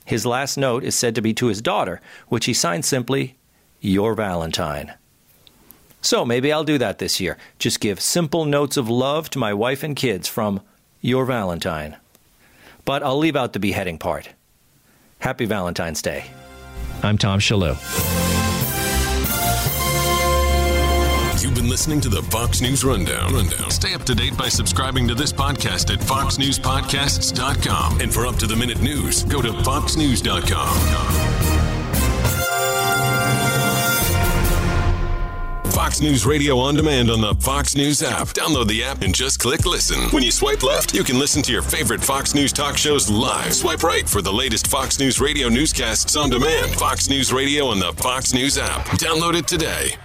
His 0.03 0.25
last 0.25 0.57
note 0.57 0.83
is 0.83 0.95
said 0.95 1.15
to 1.15 1.21
be 1.21 1.33
to 1.35 1.47
his 1.47 1.61
daughter, 1.61 2.01
which 2.27 2.45
he 2.45 2.53
signed 2.53 2.83
simply, 2.83 3.37
Your 3.79 4.15
Valentine. 4.15 4.95
So 6.01 6.25
maybe 6.25 6.51
I'll 6.51 6.65
do 6.65 6.77
that 6.77 6.99
this 6.99 7.21
year. 7.21 7.37
Just 7.57 7.79
give 7.79 8.01
simple 8.01 8.43
notes 8.43 8.75
of 8.75 8.89
love 8.89 9.29
to 9.29 9.39
my 9.39 9.53
wife 9.53 9.81
and 9.81 9.95
kids 9.95 10.27
from 10.27 10.61
your 11.01 11.25
Valentine. 11.25 11.97
But 12.85 13.03
I'll 13.03 13.17
leave 13.17 13.35
out 13.35 13.53
the 13.53 13.59
beheading 13.59 13.97
part. 13.97 14.29
Happy 15.19 15.45
Valentine's 15.45 16.01
Day. 16.01 16.25
I'm 17.03 17.17
Tom 17.17 17.39
Shillue. 17.39 17.75
You've 21.41 21.55
been 21.55 21.69
listening 21.69 22.01
to 22.01 22.09
the 22.09 22.21
Fox 22.23 22.59
News 22.59 22.83
Rundown. 22.83 23.33
Rundown. 23.33 23.71
Stay 23.71 23.93
up 23.93 24.03
to 24.03 24.13
date 24.13 24.37
by 24.37 24.49
subscribing 24.49 25.07
to 25.07 25.15
this 25.15 25.31
podcast 25.31 25.93
at 25.93 25.99
foxnewspodcasts.com. 25.99 28.01
And 28.01 28.13
for 28.13 28.25
up 28.25 28.35
to 28.37 28.47
the 28.47 28.57
minute 28.57 28.81
news, 28.81 29.23
go 29.23 29.41
to 29.41 29.49
foxnews.com. 29.49 31.58
Fox 35.79 36.01
News 36.01 36.25
Radio 36.25 36.57
on 36.59 36.75
demand 36.75 37.09
on 37.09 37.21
the 37.21 37.33
Fox 37.35 37.73
News 37.73 38.03
app. 38.03 38.27
Download 38.27 38.67
the 38.67 38.83
app 38.83 39.01
and 39.01 39.15
just 39.15 39.39
click 39.39 39.65
listen. 39.65 40.09
When 40.09 40.21
you 40.21 40.29
swipe 40.29 40.61
left, 40.61 40.93
you 40.93 41.05
can 41.05 41.17
listen 41.17 41.41
to 41.43 41.53
your 41.53 41.61
favorite 41.61 42.03
Fox 42.03 42.35
News 42.35 42.51
talk 42.51 42.75
shows 42.75 43.09
live. 43.09 43.53
Swipe 43.53 43.81
right 43.81 44.07
for 44.07 44.21
the 44.21 44.31
latest 44.31 44.67
Fox 44.67 44.99
News 44.99 45.21
Radio 45.21 45.47
newscasts 45.47 46.17
on 46.17 46.31
demand. 46.31 46.73
Fox 46.73 47.09
News 47.09 47.31
Radio 47.31 47.67
on 47.67 47.79
the 47.79 47.93
Fox 47.93 48.33
News 48.33 48.57
app. 48.57 48.87
Download 48.97 49.35
it 49.35 49.47
today. 49.47 49.95